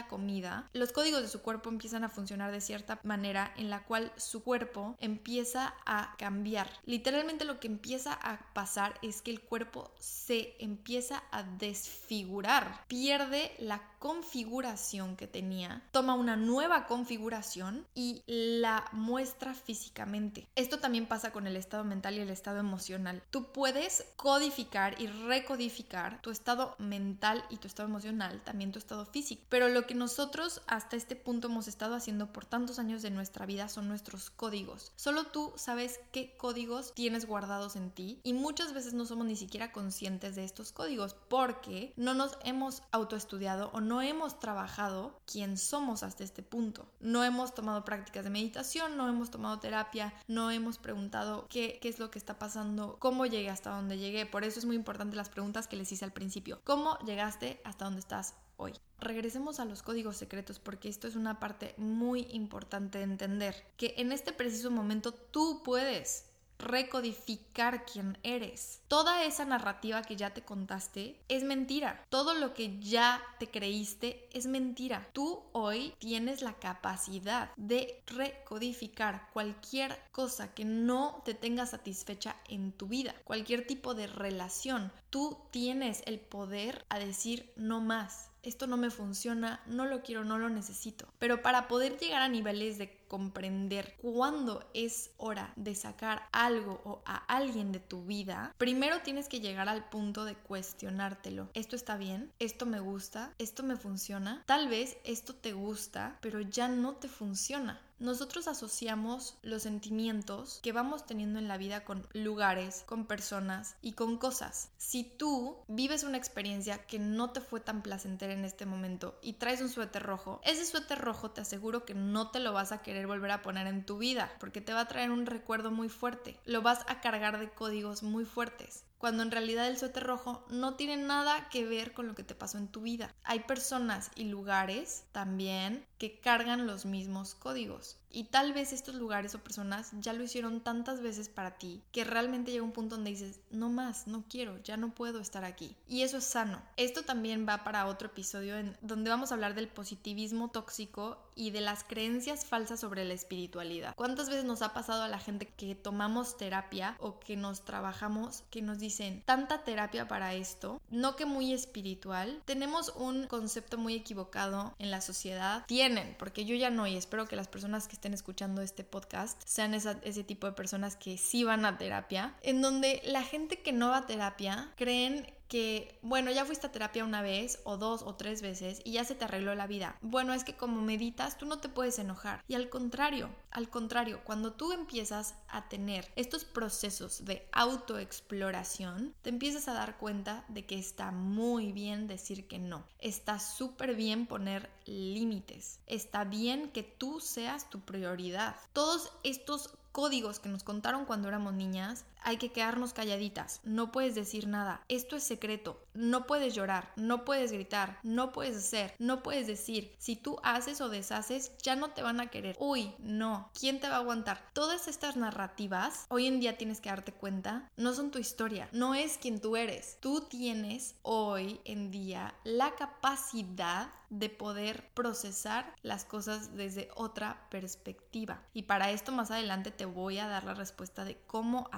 comida, 0.08 0.68
los 0.72 0.92
códigos 0.92 1.22
de 1.22 1.28
su 1.28 1.40
cuerpo 1.40 1.70
empiezan 1.70 2.04
a 2.04 2.10
funcionar 2.10 2.52
de 2.52 2.60
cierta 2.60 3.00
manera 3.02 3.52
en 3.56 3.70
la 3.70 3.84
cual 3.84 4.12
su 4.16 4.42
cuerpo 4.42 4.96
empieza 5.00 5.74
a 5.86 6.14
cambiar. 6.18 6.70
Literalmente 6.84 7.44
lo 7.44 7.60
que 7.60 7.68
empieza 7.68 8.12
a 8.12 8.38
pasar 8.52 8.98
es 9.02 9.22
que 9.22 9.30
el 9.30 9.40
cuerpo 9.40 9.90
se 9.98 10.54
empieza 10.58 11.22
a 11.30 11.42
desfigurar, 11.42 12.84
pierde 12.88 13.52
la 13.58 13.80
configuración 14.00 15.14
que 15.14 15.26
tenía, 15.26 15.82
toma 15.92 16.14
una 16.14 16.34
nueva 16.34 16.86
configuración 16.86 17.86
y 17.94 18.22
la 18.26 18.86
muestra 18.92 19.52
físicamente. 19.52 20.48
Esto 20.56 20.78
también 20.78 21.06
pasa 21.06 21.32
con 21.32 21.46
el 21.46 21.54
estado 21.54 21.84
mental 21.84 22.14
y 22.16 22.20
el 22.20 22.30
estado 22.30 22.58
emocional. 22.58 23.22
Tú 23.30 23.52
puedes 23.52 24.06
codificar 24.16 24.98
y 25.00 25.06
recodificar 25.06 26.22
tu 26.22 26.30
estado 26.30 26.76
mental 26.78 27.44
y 27.50 27.58
tu 27.58 27.66
estado 27.66 27.90
emocional, 27.90 28.40
también 28.42 28.72
tu 28.72 28.78
estado 28.78 29.04
físico. 29.04 29.42
Pero 29.50 29.68
lo 29.68 29.86
que 29.86 29.94
nosotros 29.94 30.62
hasta 30.66 30.96
este 30.96 31.14
punto 31.14 31.48
hemos 31.48 31.68
estado 31.68 31.94
haciendo 31.94 32.32
por 32.32 32.46
tantos 32.46 32.78
años 32.78 33.02
de 33.02 33.10
nuestra 33.10 33.44
vida 33.44 33.68
son 33.68 33.86
nuestros 33.86 34.30
códigos. 34.30 34.92
Solo 34.96 35.24
tú 35.24 35.52
sabes 35.56 36.00
qué 36.10 36.34
códigos 36.38 36.94
tienes 36.94 37.26
guardados 37.26 37.76
en 37.76 37.90
ti 37.90 38.18
y 38.22 38.32
muchas 38.32 38.72
veces 38.72 38.94
no 38.94 39.04
somos 39.04 39.26
ni 39.26 39.36
siquiera 39.36 39.72
conscientes 39.72 40.36
de 40.36 40.44
estos 40.44 40.72
códigos 40.72 41.16
porque 41.28 41.92
no 41.96 42.14
nos 42.14 42.38
hemos 42.44 42.82
autoestudiado 42.92 43.70
o 43.74 43.82
no 43.82 43.89
hemos 44.02 44.38
trabajado 44.38 45.20
quién 45.26 45.56
somos 45.56 46.02
hasta 46.02 46.22
este 46.22 46.42
punto. 46.42 46.86
No 47.00 47.24
hemos 47.24 47.54
tomado 47.54 47.84
prácticas 47.84 48.24
de 48.24 48.30
meditación, 48.30 48.96
no 48.96 49.08
hemos 49.08 49.30
tomado 49.30 49.58
terapia, 49.58 50.14
no 50.28 50.50
hemos 50.50 50.78
preguntado 50.78 51.46
qué 51.48 51.80
es 51.82 51.98
lo 51.98 52.10
que 52.10 52.18
está 52.18 52.38
pasando, 52.38 52.96
cómo 52.98 53.26
llegué 53.26 53.50
hasta 53.50 53.70
donde 53.70 53.98
llegué. 53.98 54.26
Por 54.26 54.44
eso 54.44 54.58
es 54.58 54.64
muy 54.64 54.76
importante 54.76 55.16
las 55.16 55.28
preguntas 55.28 55.66
que 55.66 55.76
les 55.76 55.90
hice 55.90 56.04
al 56.04 56.12
principio. 56.12 56.60
¿Cómo 56.64 56.98
llegaste 57.00 57.60
hasta 57.64 57.86
donde 57.86 58.00
estás 58.00 58.34
hoy? 58.56 58.74
regresemos 59.00 59.60
a 59.60 59.64
los 59.64 59.82
códigos 59.82 60.16
secretos 60.16 60.58
porque 60.58 60.88
esto 60.88 61.08
es 61.08 61.16
una 61.16 61.40
parte 61.40 61.74
muy 61.78 62.26
importante 62.30 62.98
de 62.98 63.04
entender 63.04 63.54
que 63.76 63.94
en 63.96 64.12
este 64.12 64.32
preciso 64.32 64.70
momento 64.70 65.12
tú 65.12 65.62
puedes 65.64 66.29
recodificar 66.60 67.84
quién 67.84 68.18
eres. 68.22 68.82
Toda 68.88 69.24
esa 69.24 69.44
narrativa 69.44 70.02
que 70.02 70.16
ya 70.16 70.30
te 70.30 70.42
contaste 70.42 71.16
es 71.28 71.42
mentira. 71.42 72.04
Todo 72.08 72.34
lo 72.34 72.54
que 72.54 72.78
ya 72.80 73.22
te 73.38 73.50
creíste 73.50 74.28
es 74.32 74.46
mentira. 74.46 75.08
Tú 75.12 75.42
hoy 75.52 75.94
tienes 75.98 76.42
la 76.42 76.54
capacidad 76.54 77.50
de 77.56 78.02
recodificar 78.06 79.28
cualquier 79.32 79.98
cosa 80.12 80.54
que 80.54 80.64
no 80.64 81.22
te 81.24 81.34
tenga 81.34 81.66
satisfecha 81.66 82.36
en 82.48 82.72
tu 82.72 82.86
vida, 82.86 83.14
cualquier 83.24 83.66
tipo 83.66 83.94
de 83.94 84.06
relación. 84.06 84.92
Tú 85.10 85.38
tienes 85.50 86.02
el 86.06 86.20
poder 86.20 86.84
a 86.88 86.98
decir 86.98 87.52
no 87.56 87.80
más 87.80 88.30
esto 88.42 88.66
no 88.66 88.76
me 88.76 88.90
funciona, 88.90 89.60
no 89.66 89.84
lo 89.84 90.02
quiero, 90.02 90.24
no 90.24 90.38
lo 90.38 90.48
necesito. 90.48 91.06
Pero 91.18 91.42
para 91.42 91.68
poder 91.68 91.98
llegar 91.98 92.22
a 92.22 92.28
niveles 92.28 92.78
de 92.78 92.90
comprender 93.10 93.96
cuándo 94.00 94.64
es 94.72 95.10
hora 95.16 95.52
de 95.56 95.74
sacar 95.74 96.22
algo 96.30 96.80
o 96.84 97.02
a 97.04 97.16
alguien 97.26 97.72
de 97.72 97.80
tu 97.80 98.04
vida, 98.04 98.54
primero 98.56 99.00
tienes 99.00 99.28
que 99.28 99.40
llegar 99.40 99.68
al 99.68 99.88
punto 99.88 100.24
de 100.24 100.36
cuestionártelo. 100.36 101.50
¿Esto 101.52 101.74
está 101.74 101.96
bien? 101.96 102.32
¿Esto 102.38 102.66
me 102.66 102.78
gusta? 102.78 103.34
¿Esto 103.38 103.64
me 103.64 103.76
funciona? 103.76 104.44
Tal 104.46 104.68
vez 104.68 104.96
esto 105.02 105.34
te 105.34 105.52
gusta, 105.52 106.18
pero 106.20 106.40
ya 106.40 106.68
no 106.68 106.94
te 106.94 107.08
funciona. 107.08 107.80
Nosotros 108.00 108.48
asociamos 108.48 109.36
los 109.42 109.64
sentimientos 109.64 110.60
que 110.62 110.72
vamos 110.72 111.04
teniendo 111.04 111.38
en 111.38 111.48
la 111.48 111.58
vida 111.58 111.84
con 111.84 112.08
lugares, 112.14 112.82
con 112.86 113.04
personas 113.04 113.76
y 113.82 113.92
con 113.92 114.16
cosas. 114.16 114.70
Si 114.78 115.04
tú 115.04 115.58
vives 115.68 116.02
una 116.02 116.16
experiencia 116.16 116.86
que 116.86 116.98
no 116.98 117.28
te 117.28 117.42
fue 117.42 117.60
tan 117.60 117.82
placentera 117.82 118.32
en 118.32 118.46
este 118.46 118.64
momento 118.64 119.18
y 119.20 119.34
traes 119.34 119.60
un 119.60 119.68
suéter 119.68 120.02
rojo, 120.02 120.40
ese 120.44 120.64
suéter 120.64 120.98
rojo 120.98 121.32
te 121.32 121.42
aseguro 121.42 121.84
que 121.84 121.92
no 121.92 122.30
te 122.30 122.40
lo 122.40 122.54
vas 122.54 122.72
a 122.72 122.80
querer 122.80 122.99
volver 123.06 123.30
a 123.30 123.42
poner 123.42 123.66
en 123.66 123.84
tu 123.84 123.98
vida 123.98 124.30
porque 124.40 124.60
te 124.60 124.72
va 124.72 124.80
a 124.80 124.88
traer 124.88 125.10
un 125.10 125.26
recuerdo 125.26 125.70
muy 125.70 125.88
fuerte. 125.88 126.36
Lo 126.44 126.62
vas 126.62 126.84
a 126.88 127.00
cargar 127.00 127.38
de 127.38 127.50
códigos 127.50 128.02
muy 128.02 128.24
fuertes. 128.24 128.84
Cuando 129.00 129.22
en 129.22 129.30
realidad 129.30 129.66
el 129.66 129.78
suéter 129.78 130.04
rojo 130.04 130.44
no 130.50 130.74
tiene 130.74 130.98
nada 130.98 131.48
que 131.48 131.64
ver 131.64 131.94
con 131.94 132.06
lo 132.06 132.14
que 132.14 132.22
te 132.22 132.34
pasó 132.34 132.58
en 132.58 132.68
tu 132.68 132.82
vida. 132.82 133.14
Hay 133.24 133.40
personas 133.40 134.10
y 134.14 134.24
lugares 134.24 135.04
también 135.10 135.86
que 135.96 136.20
cargan 136.20 136.66
los 136.66 136.84
mismos 136.84 137.34
códigos. 137.34 137.96
Y 138.12 138.24
tal 138.24 138.52
vez 138.52 138.72
estos 138.72 138.96
lugares 138.96 139.34
o 139.34 139.44
personas 139.44 139.92
ya 140.00 140.12
lo 140.12 140.24
hicieron 140.24 140.60
tantas 140.60 141.00
veces 141.00 141.28
para 141.28 141.58
ti 141.58 141.80
que 141.92 142.02
realmente 142.02 142.50
llega 142.50 142.64
un 142.64 142.72
punto 142.72 142.96
donde 142.96 143.10
dices, 143.10 143.38
no 143.50 143.68
más, 143.68 144.08
no 144.08 144.24
quiero, 144.28 144.58
ya 144.64 144.76
no 144.76 144.92
puedo 144.92 145.20
estar 145.20 145.44
aquí. 145.44 145.76
Y 145.86 146.02
eso 146.02 146.16
es 146.16 146.24
sano. 146.24 146.60
Esto 146.76 147.02
también 147.02 147.46
va 147.48 147.62
para 147.62 147.86
otro 147.86 148.08
episodio 148.08 148.58
en 148.58 148.76
donde 148.80 149.10
vamos 149.10 149.30
a 149.30 149.34
hablar 149.34 149.54
del 149.54 149.68
positivismo 149.68 150.50
tóxico 150.50 151.18
y 151.36 151.52
de 151.52 151.60
las 151.60 151.84
creencias 151.84 152.44
falsas 152.44 152.80
sobre 152.80 153.04
la 153.04 153.14
espiritualidad. 153.14 153.94
¿Cuántas 153.94 154.28
veces 154.28 154.44
nos 154.44 154.62
ha 154.62 154.74
pasado 154.74 155.04
a 155.04 155.08
la 155.08 155.20
gente 155.20 155.46
que 155.46 155.76
tomamos 155.76 156.36
terapia 156.36 156.96
o 156.98 157.20
que 157.20 157.36
nos 157.36 157.64
trabajamos 157.64 158.42
que 158.50 158.60
nos 158.60 158.78
dicen 158.90 159.22
tanta 159.24 159.62
terapia 159.62 160.08
para 160.08 160.34
esto? 160.34 160.82
No 160.90 161.14
que 161.14 161.24
muy 161.24 161.52
espiritual. 161.52 162.42
Tenemos 162.44 162.92
un 162.96 163.28
concepto 163.28 163.78
muy 163.78 163.94
equivocado 163.94 164.74
en 164.80 164.90
la 164.90 165.00
sociedad. 165.00 165.64
Tienen, 165.66 166.16
porque 166.18 166.44
yo 166.44 166.56
ya 166.56 166.70
no 166.70 166.88
y 166.88 166.96
espero 166.96 167.28
que 167.28 167.36
las 167.36 167.46
personas 167.46 167.86
que 167.86 167.94
estén 167.94 168.14
escuchando 168.14 168.62
este 168.62 168.82
podcast 168.82 169.40
sean 169.46 169.74
ese 169.74 170.24
tipo 170.24 170.46
de 170.48 170.52
personas 170.54 170.96
que 170.96 171.18
sí 171.18 171.44
van 171.44 171.64
a 171.64 171.78
terapia, 171.78 172.34
en 172.42 172.62
donde 172.62 173.00
la 173.04 173.22
gente 173.22 173.60
que 173.60 173.72
no 173.72 173.90
va 173.90 173.98
a 173.98 174.06
terapia 174.06 174.72
creen 174.76 175.32
que, 175.50 175.98
bueno, 176.00 176.30
ya 176.30 176.44
fuiste 176.44 176.68
a 176.68 176.72
terapia 176.72 177.04
una 177.04 177.22
vez 177.22 177.58
o 177.64 177.76
dos 177.76 178.02
o 178.02 178.14
tres 178.14 178.40
veces 178.40 178.80
y 178.84 178.92
ya 178.92 179.04
se 179.04 179.16
te 179.16 179.24
arregló 179.24 179.54
la 179.56 179.66
vida. 179.66 179.98
Bueno, 180.00 180.32
es 180.32 180.44
que 180.44 180.56
como 180.56 180.80
meditas, 180.80 181.36
tú 181.36 181.44
no 181.44 181.58
te 181.58 181.68
puedes 181.68 181.98
enojar. 181.98 182.42
Y 182.46 182.54
al 182.54 182.70
contrario, 182.70 183.28
al 183.50 183.68
contrario, 183.68 184.20
cuando 184.24 184.52
tú 184.52 184.72
empiezas 184.72 185.34
a 185.48 185.68
tener 185.68 186.10
estos 186.14 186.44
procesos 186.44 187.24
de 187.24 187.48
autoexploración, 187.50 189.12
te 189.22 189.30
empiezas 189.30 189.66
a 189.66 189.74
dar 189.74 189.98
cuenta 189.98 190.44
de 190.48 190.64
que 190.64 190.78
está 190.78 191.10
muy 191.10 191.72
bien 191.72 192.06
decir 192.06 192.46
que 192.46 192.60
no. 192.60 192.86
Está 193.00 193.40
súper 193.40 193.96
bien 193.96 194.26
poner 194.26 194.70
límites. 194.86 195.80
Está 195.86 196.22
bien 196.22 196.70
que 196.70 196.84
tú 196.84 197.18
seas 197.18 197.68
tu 197.70 197.80
prioridad. 197.80 198.54
Todos 198.72 199.12
estos 199.24 199.70
códigos 199.90 200.38
que 200.38 200.48
nos 200.48 200.62
contaron 200.62 201.04
cuando 201.04 201.28
éramos 201.28 201.54
niñas, 201.54 202.04
hay 202.22 202.36
que 202.36 202.52
quedarnos 202.52 202.92
calladitas, 202.92 203.60
no 203.64 203.92
puedes 203.92 204.14
decir 204.14 204.46
nada, 204.46 204.84
esto 204.88 205.16
es 205.16 205.22
secreto, 205.24 205.84
no 205.94 206.26
puedes 206.26 206.54
llorar, 206.54 206.92
no 206.96 207.24
puedes 207.24 207.52
gritar, 207.52 207.98
no 208.02 208.32
puedes 208.32 208.56
hacer, 208.56 208.94
no 208.98 209.22
puedes 209.22 209.46
decir, 209.46 209.94
si 209.98 210.16
tú 210.16 210.38
haces 210.42 210.80
o 210.80 210.88
deshaces, 210.88 211.52
ya 211.62 211.76
no 211.76 211.90
te 211.90 212.02
van 212.02 212.20
a 212.20 212.28
querer. 212.28 212.56
Uy, 212.58 212.94
no, 212.98 213.50
¿quién 213.58 213.80
te 213.80 213.88
va 213.88 213.96
a 213.96 213.98
aguantar? 213.98 214.50
Todas 214.52 214.88
estas 214.88 215.16
narrativas, 215.16 216.06
hoy 216.08 216.26
en 216.26 216.40
día 216.40 216.56
tienes 216.56 216.80
que 216.80 216.90
darte 216.90 217.12
cuenta, 217.12 217.68
no 217.76 217.94
son 217.94 218.10
tu 218.10 218.18
historia, 218.18 218.68
no 218.72 218.94
es 218.94 219.18
quien 219.18 219.40
tú 219.40 219.56
eres. 219.56 219.98
Tú 220.00 220.22
tienes 220.22 220.94
hoy 221.02 221.60
en 221.64 221.90
día 221.90 222.34
la 222.44 222.74
capacidad 222.74 223.90
de 224.10 224.28
poder 224.28 224.90
procesar 224.92 225.72
las 225.82 226.04
cosas 226.04 226.56
desde 226.56 226.88
otra 226.96 227.46
perspectiva. 227.48 228.42
Y 228.52 228.62
para 228.62 228.90
esto 228.90 229.12
más 229.12 229.30
adelante 229.30 229.70
te 229.70 229.84
voy 229.84 230.18
a 230.18 230.26
dar 230.26 230.44
la 230.44 230.54
respuesta 230.54 231.04
de 231.04 231.16
cómo 231.26 231.68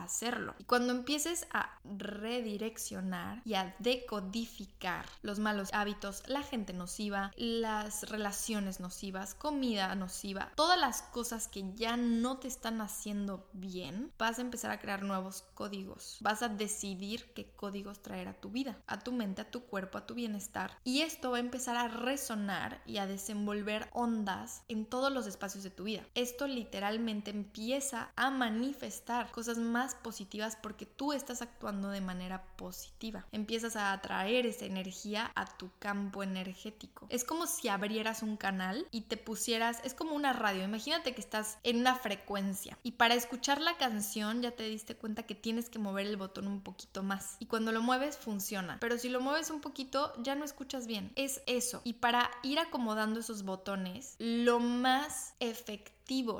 Y 0.58 0.64
cuando 0.64 0.92
empieces 0.92 1.46
a 1.52 1.78
redireccionar 1.84 3.42
y 3.44 3.54
a 3.54 3.74
decodificar 3.78 5.04
los 5.22 5.38
malos 5.38 5.68
hábitos, 5.72 6.22
la 6.26 6.42
gente 6.42 6.72
nociva, 6.72 7.32
las 7.36 8.08
relaciones 8.08 8.80
nocivas, 8.80 9.34
comida 9.34 9.94
nociva, 9.94 10.50
todas 10.54 10.78
las 10.78 11.02
cosas 11.02 11.48
que 11.48 11.72
ya 11.74 11.96
no 11.96 12.38
te 12.38 12.48
están 12.48 12.80
haciendo 12.80 13.46
bien, 13.52 14.12
vas 14.18 14.38
a 14.38 14.42
empezar 14.42 14.70
a 14.70 14.80
crear 14.80 15.02
nuevos 15.02 15.44
códigos. 15.54 16.16
Vas 16.20 16.42
a 16.42 16.48
decidir 16.48 17.32
qué 17.34 17.50
códigos 17.54 18.00
traer 18.00 18.28
a 18.28 18.34
tu 18.34 18.50
vida, 18.50 18.78
a 18.86 19.00
tu 19.00 19.12
mente, 19.12 19.42
a 19.42 19.50
tu 19.50 19.64
cuerpo, 19.64 19.98
a 19.98 20.06
tu 20.06 20.14
bienestar. 20.14 20.78
Y 20.84 21.02
esto 21.02 21.30
va 21.30 21.36
a 21.36 21.40
empezar 21.40 21.76
a 21.76 21.88
resonar 21.88 22.80
y 22.86 22.98
a 22.98 23.06
desenvolver 23.06 23.90
ondas 23.92 24.62
en 24.68 24.86
todos 24.86 25.12
los 25.12 25.26
espacios 25.26 25.64
de 25.64 25.70
tu 25.70 25.84
vida. 25.84 26.06
Esto 26.14 26.46
literalmente 26.46 27.30
empieza 27.30 28.12
a 28.16 28.30
manifestar 28.30 29.30
cosas 29.30 29.58
más 29.58 29.94
positivas 29.96 30.21
porque 30.60 30.86
tú 30.86 31.12
estás 31.12 31.42
actuando 31.42 31.88
de 31.88 32.00
manera 32.00 32.42
positiva. 32.56 33.26
Empiezas 33.32 33.76
a 33.76 33.92
atraer 33.92 34.46
esa 34.46 34.64
energía 34.64 35.32
a 35.34 35.46
tu 35.46 35.70
campo 35.78 36.22
energético. 36.22 37.06
Es 37.08 37.24
como 37.24 37.46
si 37.46 37.68
abrieras 37.68 38.22
un 38.22 38.36
canal 38.36 38.86
y 38.90 39.02
te 39.02 39.16
pusieras, 39.16 39.80
es 39.84 39.94
como 39.94 40.14
una 40.14 40.32
radio. 40.32 40.64
Imagínate 40.64 41.14
que 41.14 41.20
estás 41.20 41.58
en 41.62 41.80
una 41.80 41.94
frecuencia 41.94 42.78
y 42.82 42.92
para 42.92 43.14
escuchar 43.14 43.60
la 43.60 43.76
canción 43.76 44.42
ya 44.42 44.52
te 44.52 44.64
diste 44.64 44.96
cuenta 44.96 45.24
que 45.24 45.34
tienes 45.34 45.68
que 45.68 45.78
mover 45.78 46.06
el 46.06 46.16
botón 46.16 46.46
un 46.46 46.60
poquito 46.60 47.02
más. 47.02 47.36
Y 47.38 47.46
cuando 47.46 47.72
lo 47.72 47.82
mueves 47.82 48.16
funciona. 48.16 48.78
Pero 48.80 48.98
si 48.98 49.08
lo 49.08 49.20
mueves 49.20 49.50
un 49.50 49.60
poquito 49.60 50.12
ya 50.22 50.34
no 50.34 50.44
escuchas 50.44 50.86
bien. 50.86 51.12
Es 51.16 51.42
eso. 51.46 51.80
Y 51.84 51.94
para 51.94 52.30
ir 52.42 52.58
acomodando 52.58 53.20
esos 53.20 53.42
botones, 53.42 54.16
lo 54.18 54.60
más 54.60 55.34